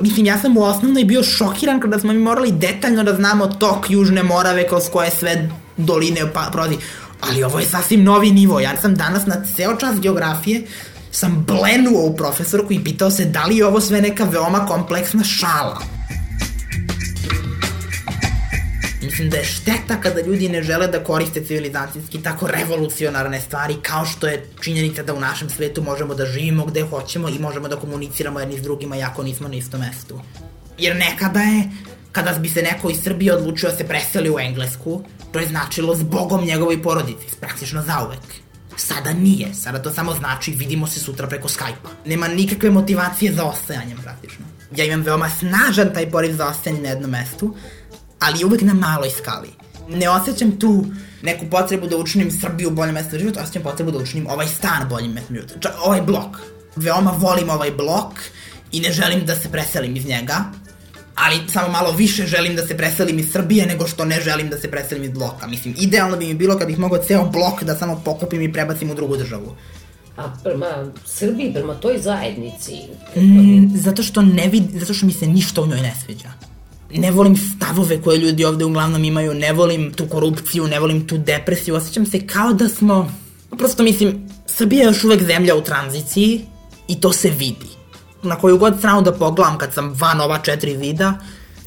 [0.01, 3.90] Mislim, ja sam u osnovnoj bio šokiran kada smo mi morali detaljno da znamo tok
[3.90, 6.76] Južne Morave kroz koje sve doline pa, prolazi.
[7.20, 8.61] Ali ovo je sasvim novi nivo.
[8.61, 10.62] Ja sam danas na ceo čas geografije
[11.11, 15.24] sam blenuo u profesorku i pitao se da li je ovo sve neka veoma kompleksna
[15.24, 15.78] šala.
[19.12, 24.06] Mislim da je šteta kada ljudi ne žele da koriste civilizacijski tako revolucionarne stvari kao
[24.06, 27.76] što je činjenica da u našem svetu možemo da živimo gde hoćemo i možemo da
[27.76, 30.20] komuniciramo jedni s drugima jako nismo na istom mestu.
[30.78, 31.70] Jer nekada je,
[32.12, 35.94] kada bi se neko iz Srbije odlučio da se preseli u Englesku, to je značilo
[35.94, 38.24] zbogom njegovoj porodici, praktično zauvek.
[38.76, 42.08] Sada nije, sada to samo znači vidimo se sutra preko Skype-a.
[42.08, 44.44] Nema nikakve motivacije za ostajanjem praktično.
[44.76, 47.54] Ja imam veoma snažan taj poriv za ostajanje na jednom mestu,
[48.23, 49.49] ali uvek na maloj skali.
[49.89, 50.85] Ne osjećam tu
[51.23, 55.12] neku potrebu da učinim Srbiju boljim mestom života, osjećam potrebu da učinim ovaj stan boljim
[55.12, 55.55] mestom života.
[55.61, 56.37] Čak, ovaj blok.
[56.77, 58.12] Veoma volim ovaj blok
[58.73, 60.45] i ne želim da se preselim iz njega,
[61.14, 64.59] ali samo malo više želim da se preselim iz Srbije nego što ne želim da
[64.59, 65.47] se preselim iz bloka.
[65.47, 68.91] Mislim, idealno bi mi bilo kad bih mogao ceo blok da samo pokupim i prebacim
[68.91, 69.57] u drugu državu.
[70.16, 72.73] A prema Srbiji, prema toj zajednici?
[73.16, 76.51] Mm, zato što ne vid, zato što mi se ništa u njoj ne sviđa
[76.95, 81.18] ne volim stavove koje ljudi ovde uglavnom imaju, ne volim tu korupciju, ne volim tu
[81.18, 83.14] depresiju, osjećam se kao da smo,
[83.59, 86.40] prosto mislim, Srbija je još uvek zemlja u tranziciji
[86.88, 87.68] i to se vidi.
[88.22, 91.18] Na koju god stranu da pogledam kad sam van ova četiri vida,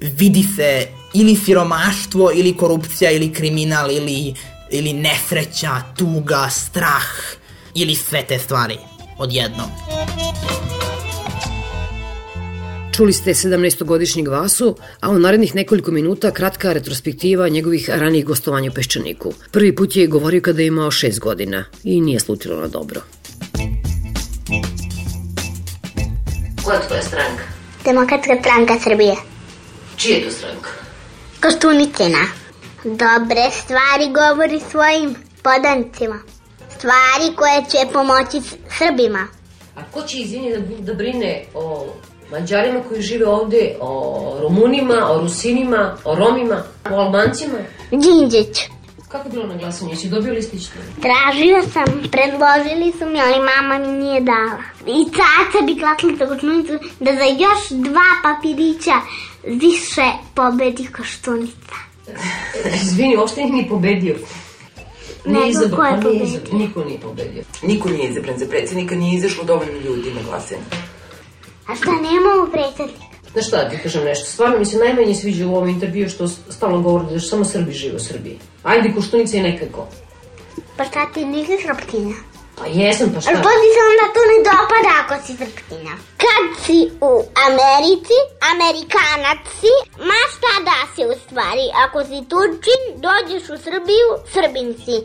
[0.01, 4.33] vidi se ili siromaštvo, ili korupcija, ili kriminal, ili,
[4.71, 7.07] ili nesreća, tuga, strah,
[7.73, 8.77] ili sve te stvari
[9.17, 9.69] odjednom.
[12.95, 18.73] Čuli ste 17-godišnjeg Vasu, a u narednih nekoliko minuta kratka retrospektiva njegovih ranijih gostovanja u
[18.73, 19.33] Peščaniku.
[19.51, 23.01] Prvi put je govorio kada je imao šest godina i nije slutilo na dobro.
[26.63, 27.43] Koja je tvoja stranka?
[27.85, 29.15] Demokratska stranka Srbije.
[29.97, 30.69] Čija je to stranka?
[31.41, 32.23] Koštunicina.
[32.83, 36.19] Dobre stvari govori svojim podancima.
[36.77, 38.41] Stvari koje će pomoći
[38.77, 39.27] Srbima.
[39.75, 41.93] A ko će, izvini, da, da brine o
[42.31, 47.57] Mađarima koji žive ovde, o Rumunima, o Rusinima, o Romima, o Albancima?
[47.91, 48.57] Đinđić.
[49.09, 49.89] Kako je bilo na glasanju?
[49.91, 50.67] Jesi dobio listić?
[51.01, 54.63] Tražio sam, predložili su mi, ali mama mi nije dala.
[54.87, 58.93] I caca bi glasila za koštunicu da za još dva papirića
[59.43, 61.75] više pobedi koštunica.
[62.83, 64.15] Izvini, uopšte nije pobedio.
[65.25, 66.25] Nego, izabran, ko je pa nije pobedio?
[66.25, 67.43] izabran, Niko nije pobedio.
[67.63, 70.61] Niko nije izabran za predsjednika, nije izašlo dovoljno ljudi na glasanje.
[71.67, 73.05] A šta nemamo predsjednika?
[73.31, 74.25] Znaš šta da ti kažem nešto?
[74.25, 77.95] Stvarno mi se najmanje sviđa u ovom intervju što stalno govori da samo Srbi žive
[77.95, 78.39] u Srbiji.
[78.63, 79.87] Ajde, Koštunica je nekako.
[80.77, 82.15] Pa šta ti nisi srpkinja?
[82.57, 83.31] Pa jesam, pa Ali šta?
[83.33, 85.95] to ti se onda to ne dopada ako si srpkinja.
[86.23, 87.11] Kad si u
[87.49, 88.17] Americi,
[88.53, 89.73] Amerikanac si,
[90.09, 91.65] ma šta da si u stvari.
[91.85, 94.97] Ako si Turčin, dođeš u Srbiju, Srbin si.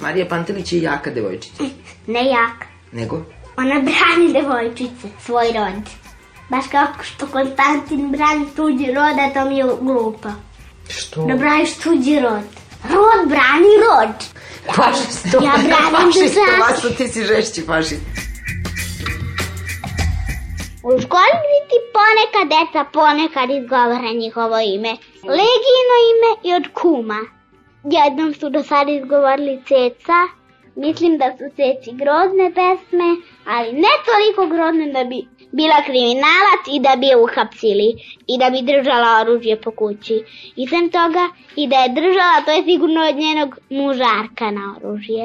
[0.00, 1.62] Marija Pantelić je jaka devojčica.
[2.06, 2.58] Ne jak.
[2.92, 3.22] Nego?
[3.56, 5.82] Ona brani devojčice, svoj rod.
[6.50, 10.28] Baš kao što Konstantin brani tuđi rod, a to mi je glupo.
[10.88, 11.22] Što?
[11.26, 12.46] Da braniš tuđi rod.
[12.90, 14.14] Rod brani rod.
[14.76, 15.36] Fašisto.
[15.44, 16.40] Ja branim Fašisto.
[16.60, 18.02] Vaso, ti si žešći fašist.
[20.82, 24.92] U školi ti ponekad deca ponekad izgovara njihovo ime.
[25.38, 27.20] Legino ime i od kuma.
[27.84, 30.18] Jednom su do sada izgovorili ceca.
[30.76, 33.08] Mislim da su ceci grozne pesme,
[33.46, 35.18] ali ne toliko grozne da bi
[35.52, 37.88] bila kriminalac i da bi je uhapsili
[38.32, 40.16] i da bi držala oružje po kući.
[40.56, 41.24] I sem toga
[41.56, 45.24] i da je držala, to je sigurno od njenog mužarka na oružje.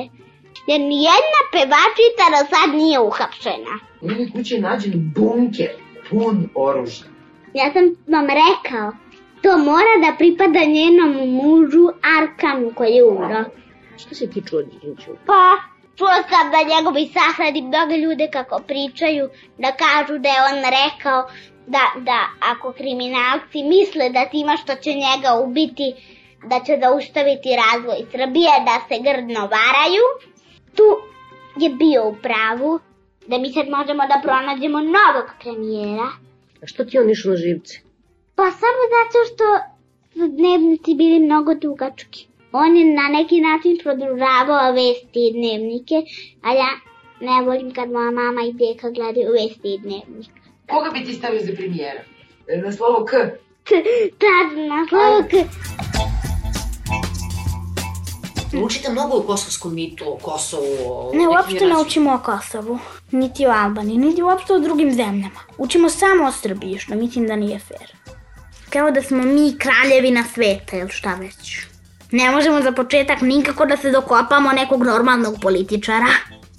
[0.67, 3.73] Jer nijedna pevačica do sad nije uhapšena.
[4.01, 5.71] U njenoj kući je nađen bunker
[6.09, 7.07] pun oružja.
[7.53, 8.91] Ja sam vam rekao,
[9.41, 11.85] to mora da pripada njenom mužu
[12.19, 13.43] Arkanu koji je umro.
[14.01, 15.17] Šta si ti čuo, Đinđu?
[15.25, 15.41] Pa,
[15.97, 21.19] Čula sam da njegovi sahradi mnoge ljude kako pričaju, da kažu da je on rekao
[21.67, 22.19] da, da
[22.51, 25.93] ako kriminalci misle da tima što će njega ubiti,
[26.49, 30.05] da će zaustaviti razvoj Srbije, da se grdno varaju.
[30.75, 30.87] Tu
[31.63, 32.79] je bio u pravu,
[33.27, 36.09] da mi sad možemo da pronađemo novog premijera.
[36.63, 37.79] A što ti on išao na živce?
[38.35, 39.45] Pa samo zato što
[40.13, 42.30] su dnevnici bili mnogo dugački.
[42.51, 45.95] On je na neki način produžavao vesti i dnevnike,
[46.41, 46.69] a ja
[47.21, 50.31] ne volim kad moja mama i deka gledaju vesti i dnevnik.
[50.69, 52.01] Koga bi ti stavio za premijera?
[52.63, 53.11] Na slovo K?
[54.21, 55.33] Tad na slovo K.
[58.63, 61.11] Učite mnogo o kosovskom mitu, o Kosovu, o...
[61.13, 62.79] Ne, uopšte ne učimo o Kosovu,
[63.11, 65.39] niti o Albaniji, niti uopšte o drugim zemljama.
[65.57, 67.91] Učimo samo o Srbiji, što mislim da nije fair.
[68.69, 71.70] Kao da smo mi kraljevina sveta ili šta već.
[72.11, 76.07] Ne možemo za početak nikako da se dokopamo nekog normalnog političara.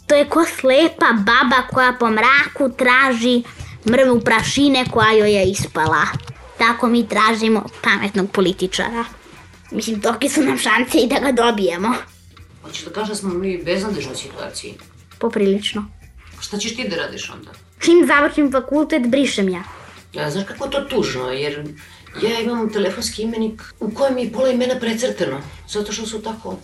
[0.07, 3.43] To je ko slepa baba koja po mraku traži
[3.91, 6.03] mrvu prašine koja joj je ispala.
[6.59, 9.05] Tako mi tražimo pametnog političara.
[9.71, 11.95] Mislim, toki su nam šanse i da ga dobijemo.
[12.63, 14.75] Hoćeš da kažeš da smo mi beznadežnoj situaciji?
[15.19, 15.85] Poprilično.
[16.41, 17.51] Šta ćeš ti da radiš onda?
[17.79, 19.63] Čim završim fakultet, brišem ja.
[20.13, 21.65] Ja, znaš kako je to tužno, jer
[22.23, 26.57] ja imam telefonski imenik u kojem je pola imena precrtano, zato što su tako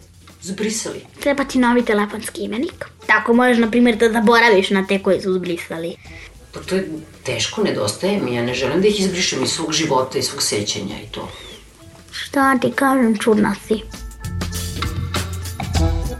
[0.42, 1.01] zbrisali.
[1.20, 2.84] Treba ti novi telefonski imenik.
[3.07, 5.96] Tako možeš, na primjer, da zaboraviš na te koje su zbrisali.
[6.53, 6.88] Pa to je
[7.24, 10.94] teško, nedostaje mi, ja ne želim da ih izbrišem iz svog života, iz svog sećanja
[11.05, 11.28] i to.
[12.12, 13.80] Šta ti kažem, čudna si.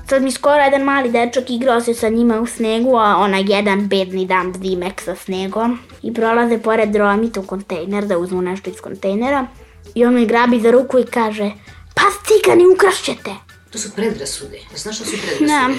[0.09, 3.88] Sad mi skoro jedan mali dečak igrao se sa njima u snegu, a onaj jedan
[3.88, 5.78] bedni dan zimek sa snegom.
[6.02, 9.46] I prolaze pored dromita u kontejner da uzmu nešto iz kontejnera.
[9.94, 11.50] I on mi grabi za ruku i kaže,
[11.94, 13.30] pa cigani ukrašćete.
[13.72, 14.59] To su predrasude.
[14.76, 15.46] Znaš šta su predrasude?
[15.46, 15.78] Ne.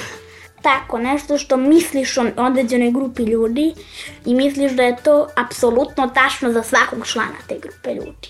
[0.62, 3.74] Tako, nešto što misliš o određenoj grupi ljudi
[4.26, 8.30] i misliš da je to apsolutno tačno za svakog člana te grupe ljudi.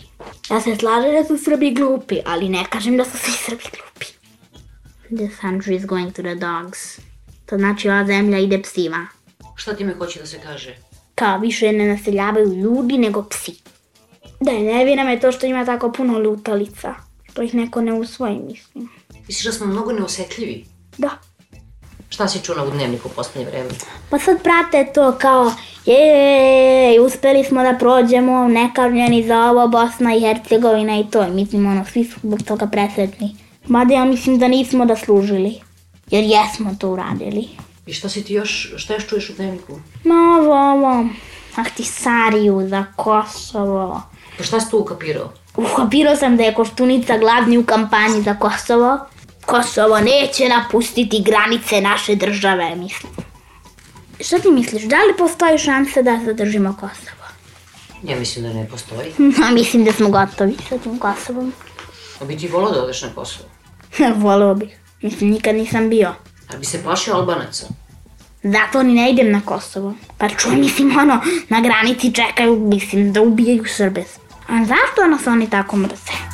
[0.49, 4.18] Ja se slažem da su Srbi glupi, ali ne kažem da su svi Srbi glupi.
[5.09, 6.99] The country is going to the dogs.
[7.45, 9.07] To znači ova zemlja ide psima.
[9.55, 10.75] Šta time hoće da se kaže?
[11.15, 13.55] Kao više ne naseljavaju ljudi nego psi.
[14.39, 16.95] Da, ne vina me to što ima tako puno lutalica.
[17.31, 18.89] Što ih neko ne usvoji, mislim.
[19.27, 20.65] Misliš da smo mnogo neosetljivi?
[20.97, 21.09] Da.
[22.09, 23.69] Šta si čula u dnevniku u poslednje vreme?
[24.09, 25.51] Pa sad prate to kao,
[25.85, 31.23] jej, uspeli smo da prođemo nekažnjeni za ovo Bosna i Hercegovina i to.
[31.27, 33.48] I mislim, ono, svi su zbog toga presretni.
[33.69, 35.59] Mada ja mislim da nismo da služili.
[36.11, 37.47] Jer jesmo to uradili.
[37.85, 39.79] I šta si ti još, šta još čuješ u dnevniku?
[40.03, 41.05] Ma ovo, ovo,
[41.55, 44.01] Ahtisariju za Kosovo.
[44.37, 45.33] Pa šta si tu ukapirao?
[45.55, 48.99] Ukapirao sam da je Koštunica glavni u kampanji za Kosovo.
[49.45, 53.11] Kosovo neće napustiti granice naše države, mislim.
[54.19, 57.25] Šta ti misliš, da li postoji šansa da zadržimo Kosovo?
[58.03, 59.11] Ja mislim da ne postoji.
[59.47, 61.53] A mislim da smo gotovi sa tim Kosovom.
[62.21, 63.49] A bi ti volao da odeš na Kosovo?
[64.23, 64.79] Voleo bih.
[65.01, 66.09] Mislim, nikad nisam bio.
[66.53, 67.65] A bi se plašio Albanaca?
[68.43, 69.93] Zato ni ne idem na Kosovo.
[70.17, 74.03] Pa čuj, mislim, ono, na granici čekaju, mislim, da ubijaju Srbe.
[74.47, 76.29] A zašto nas oni tako mrze?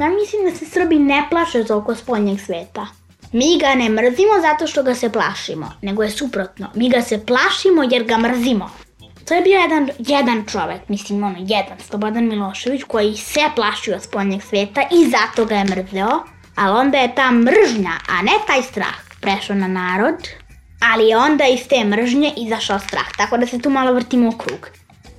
[0.00, 2.86] Ja mislim da se Srbi ne plaše toliko spoljnjeg sveta.
[3.32, 6.70] Mi ga ne mrzimo zato što ga se plašimo, nego je suprotno.
[6.74, 8.70] Mi ga se plašimo jer ga mrzimo.
[9.28, 14.42] To je bio jedan, jedan čovek, mislim ono, jedan, Slobodan Milošević, koji se plašio spoljnjeg
[14.42, 16.22] sveta i zato ga je mrzeo,
[16.54, 20.28] ali onda je ta mržnja, a ne taj strah, prešao na narod,
[20.92, 24.38] ali je onda iz te mržnje izašao strah, tako da se tu malo vrtimo u
[24.38, 24.68] krug.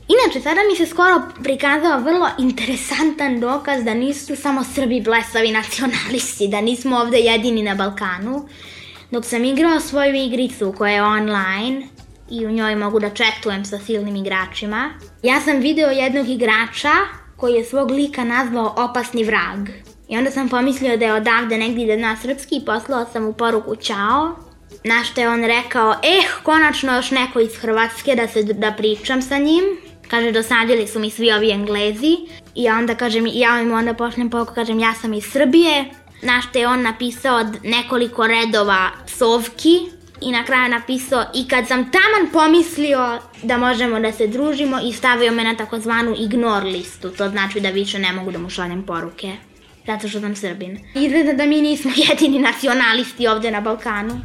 [0.07, 6.47] Inače, sada mi se skoro prikazao vrlo interesantan dokaz da nisu samo Srbi blesavi nacionalisti,
[6.47, 8.47] da nismo ovde jedini na Balkanu.
[9.11, 11.94] Dok sam igrao svoju igricu koja je online
[12.29, 14.89] i u njoj mogu da četujem sa silnim igračima,
[15.23, 16.91] ja sam video jednog igrača
[17.37, 19.69] koji je svog lika nazvao opasni vrag.
[20.07, 23.33] I onda sam pomislio da je odavde negdje da zna srpski i poslao sam mu
[23.33, 24.35] poruku čao.
[24.83, 29.21] Na što je on rekao, eh, konačno još neko iz Hrvatske da se da pričam
[29.21, 29.63] sa njim.
[30.07, 32.15] Kaže, dosadili su mi svi ovi englezi.
[32.55, 35.85] I ja onda kažem, ja im onda pošljem poruku, kažem, ja sam iz Srbije.
[36.21, 39.79] Na što je on napisao nekoliko redova psovki.
[40.21, 44.93] I na kraju napisao, i kad sam taman pomislio da možemo da se družimo i
[44.93, 47.09] stavio me na takozvanu ignore listu.
[47.09, 49.35] To znači da više ne mogu da mu šaljem poruke.
[49.87, 50.79] Zato što sam Srbin.
[50.95, 54.21] Izgleda da mi nismo jedini nacionalisti ovde na Balkanu.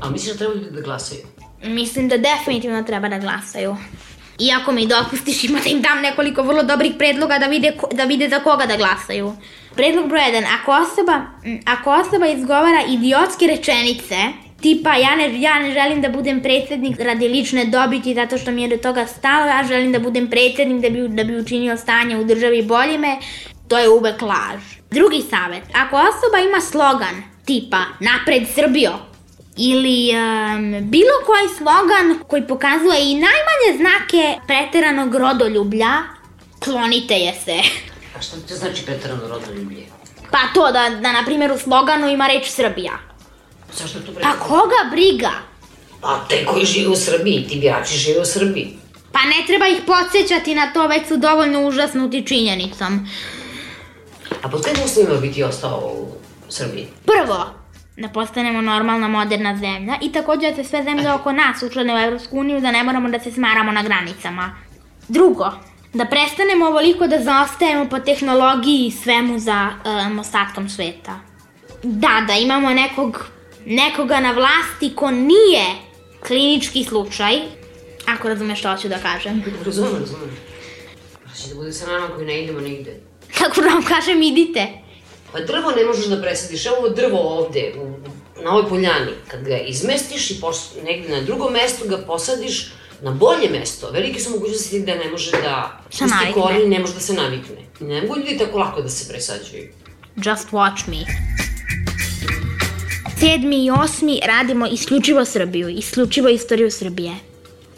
[0.00, 1.20] A misliš da treba ljudi da glasaju?
[1.64, 3.76] Mislim da definitivno treba da glasaju.
[4.38, 8.04] I ako mi dopustiš, ima da im dam nekoliko vrlo dobrih predloga da vide, da
[8.04, 9.32] vide za koga da glasaju.
[9.80, 10.44] Predlog broj 1.
[10.60, 11.22] Ako osoba,
[11.64, 14.16] ako osoba izgovara idiotske rečenice,
[14.60, 18.62] tipa ja ne, ja ne želim da budem predsednik radi lične dobiti zato što mi
[18.62, 22.16] je do toga stalo, ja želim da budem predsednik da bi, da bi učinio stanje
[22.16, 23.16] u državi boljime,
[23.68, 24.60] to je uvek laž.
[24.90, 25.62] Drugi savet.
[25.74, 28.92] Ako osoba ima slogan tipa Napred Srbijo,
[29.56, 35.92] ili um, bilo koji slogan koji pokazuje i najmanje znake preteranog rodoljublja,
[36.64, 37.60] klonite je se.
[38.20, 39.86] A šta to znači pretarano rodoljublje?
[40.30, 42.92] Pa to da, da na primjer u sloganu ima reč Srbija.
[43.72, 44.44] Zašto je to Pa pretarano?
[44.44, 45.30] koga briga?
[46.00, 48.78] Pa te koji žive u Srbiji, ti birači žive u Srbiji.
[49.12, 53.08] Pa ne treba ih podsjećati na to, već su dovoljno užasnuti činjenicom.
[54.42, 56.08] A pod kojim uslovima bi ti ostao u
[56.48, 56.86] Srbiji?
[57.06, 57.46] Prvo,
[57.96, 61.98] da postanemo normalna moderna zemlja i takođe da se sve zemlje oko nas učlane u
[61.98, 64.56] Evropsku uniju, da ne moramo da se smaramo na granicama.
[65.08, 65.50] Drugo,
[65.92, 69.68] da prestanemo ovoliko da zaostajemo po tehnologiji i svemu za
[70.08, 71.20] um, ostatkom sveta.
[71.82, 73.24] Da, da imamo nekog,
[73.66, 75.64] nekoga na vlasti ko nije
[76.26, 77.40] klinički slučaj,
[78.06, 79.42] ako razumeš što hoću da kažem.
[79.64, 80.36] Razumem, razumem.
[81.24, 83.00] Znači da bude sa nama koji ne idemo nigde.
[83.38, 84.66] Kako da vam kažem, idite.
[85.32, 87.94] Pa drvo ne možeš da presadiš, evo drvo ovde, u,
[88.42, 89.12] na ovoj poljani.
[89.28, 92.72] Kad ga izmestiš i pos, negde na drugo mesto ga posadiš
[93.02, 96.42] na bolje mesto, velike su mogućnosti da ne može da Se pusti navikne.
[96.42, 97.56] koren ne može da se navikne.
[97.80, 99.68] Ne mogu ljudi tako lako da se presađuju.
[100.16, 101.04] Just watch me.
[103.20, 107.14] Sedmi i osmi radimo isključivo Srbiju, isključivo istoriju Srbije.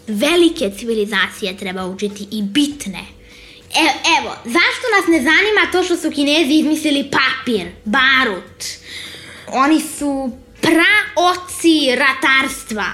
[0.06, 3.04] Velike civilizacije treba učiti i bitne.
[3.74, 3.84] E,
[4.20, 8.64] evo, zašto nas ne zanima to što su kinezi izmislili papir, barut?
[9.48, 12.84] Oni su praoci ratarstva.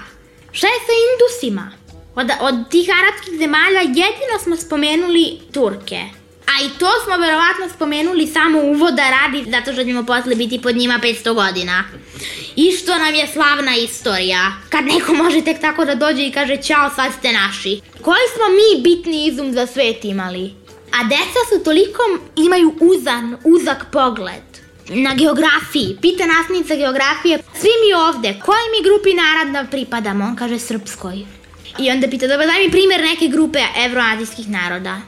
[0.53, 1.73] Šta je sa Indusima?
[2.15, 6.01] Od, od tih arapskih zemalja jedino smo spomenuli Turke.
[6.47, 10.77] A i to smo verovatno spomenuli samo uvoda radi, zato što ćemo posle biti pod
[10.77, 11.85] njima 500 godina.
[12.57, 14.53] I što nam je slavna istorija.
[14.69, 17.81] Kad neko može tek tako da dođe i kaže ćao, sad ste naši.
[18.03, 20.55] Koji smo mi bitni izum za svet imali?
[20.93, 22.03] A deca su toliko,
[22.37, 24.49] imaju uzan, uzak pogled.
[24.89, 30.25] Na geografiji, pita nastavnica geografije, svi mi ovde, kojoj mi grupi naroda pripadamo?
[30.25, 31.38] On kaže srpskoj.
[31.79, 35.01] I onda pita, dobro, daj mi primjer neke grupe evroazijskih naroda.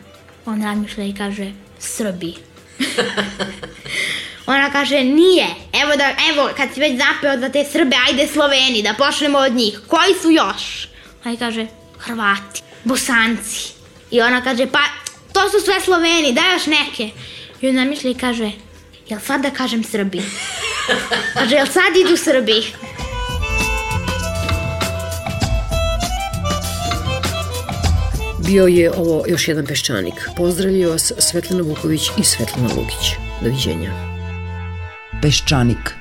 [0.46, 2.34] On razmišlja i kaže, Srbi.
[4.46, 5.46] Ona kaže, nije.
[5.82, 9.52] Evo, da, evo, kad si već zapeo za te Srbe, ajde Sloveni, da počnemo od
[9.52, 9.80] njih.
[9.86, 10.88] Koji su još?
[11.24, 11.66] A i kaže,
[11.98, 13.72] Hrvati, Bosanci.
[14.10, 14.80] I ona kaže, pa,
[15.32, 17.10] to su sve Sloveni, daj još neke.
[17.60, 18.50] I on zamišlja i kaže,
[19.08, 20.22] jel sad da kažem Srbi?
[21.34, 22.62] Kaže, jel sad idu Srbi?
[28.50, 30.14] Bio je ovo još jedan peščanik.
[30.36, 33.12] Pozdravljaju vas Svetlana Vuković i Svetlana Lukić.
[33.42, 33.92] Doviđenja.
[35.22, 35.99] Peščanik.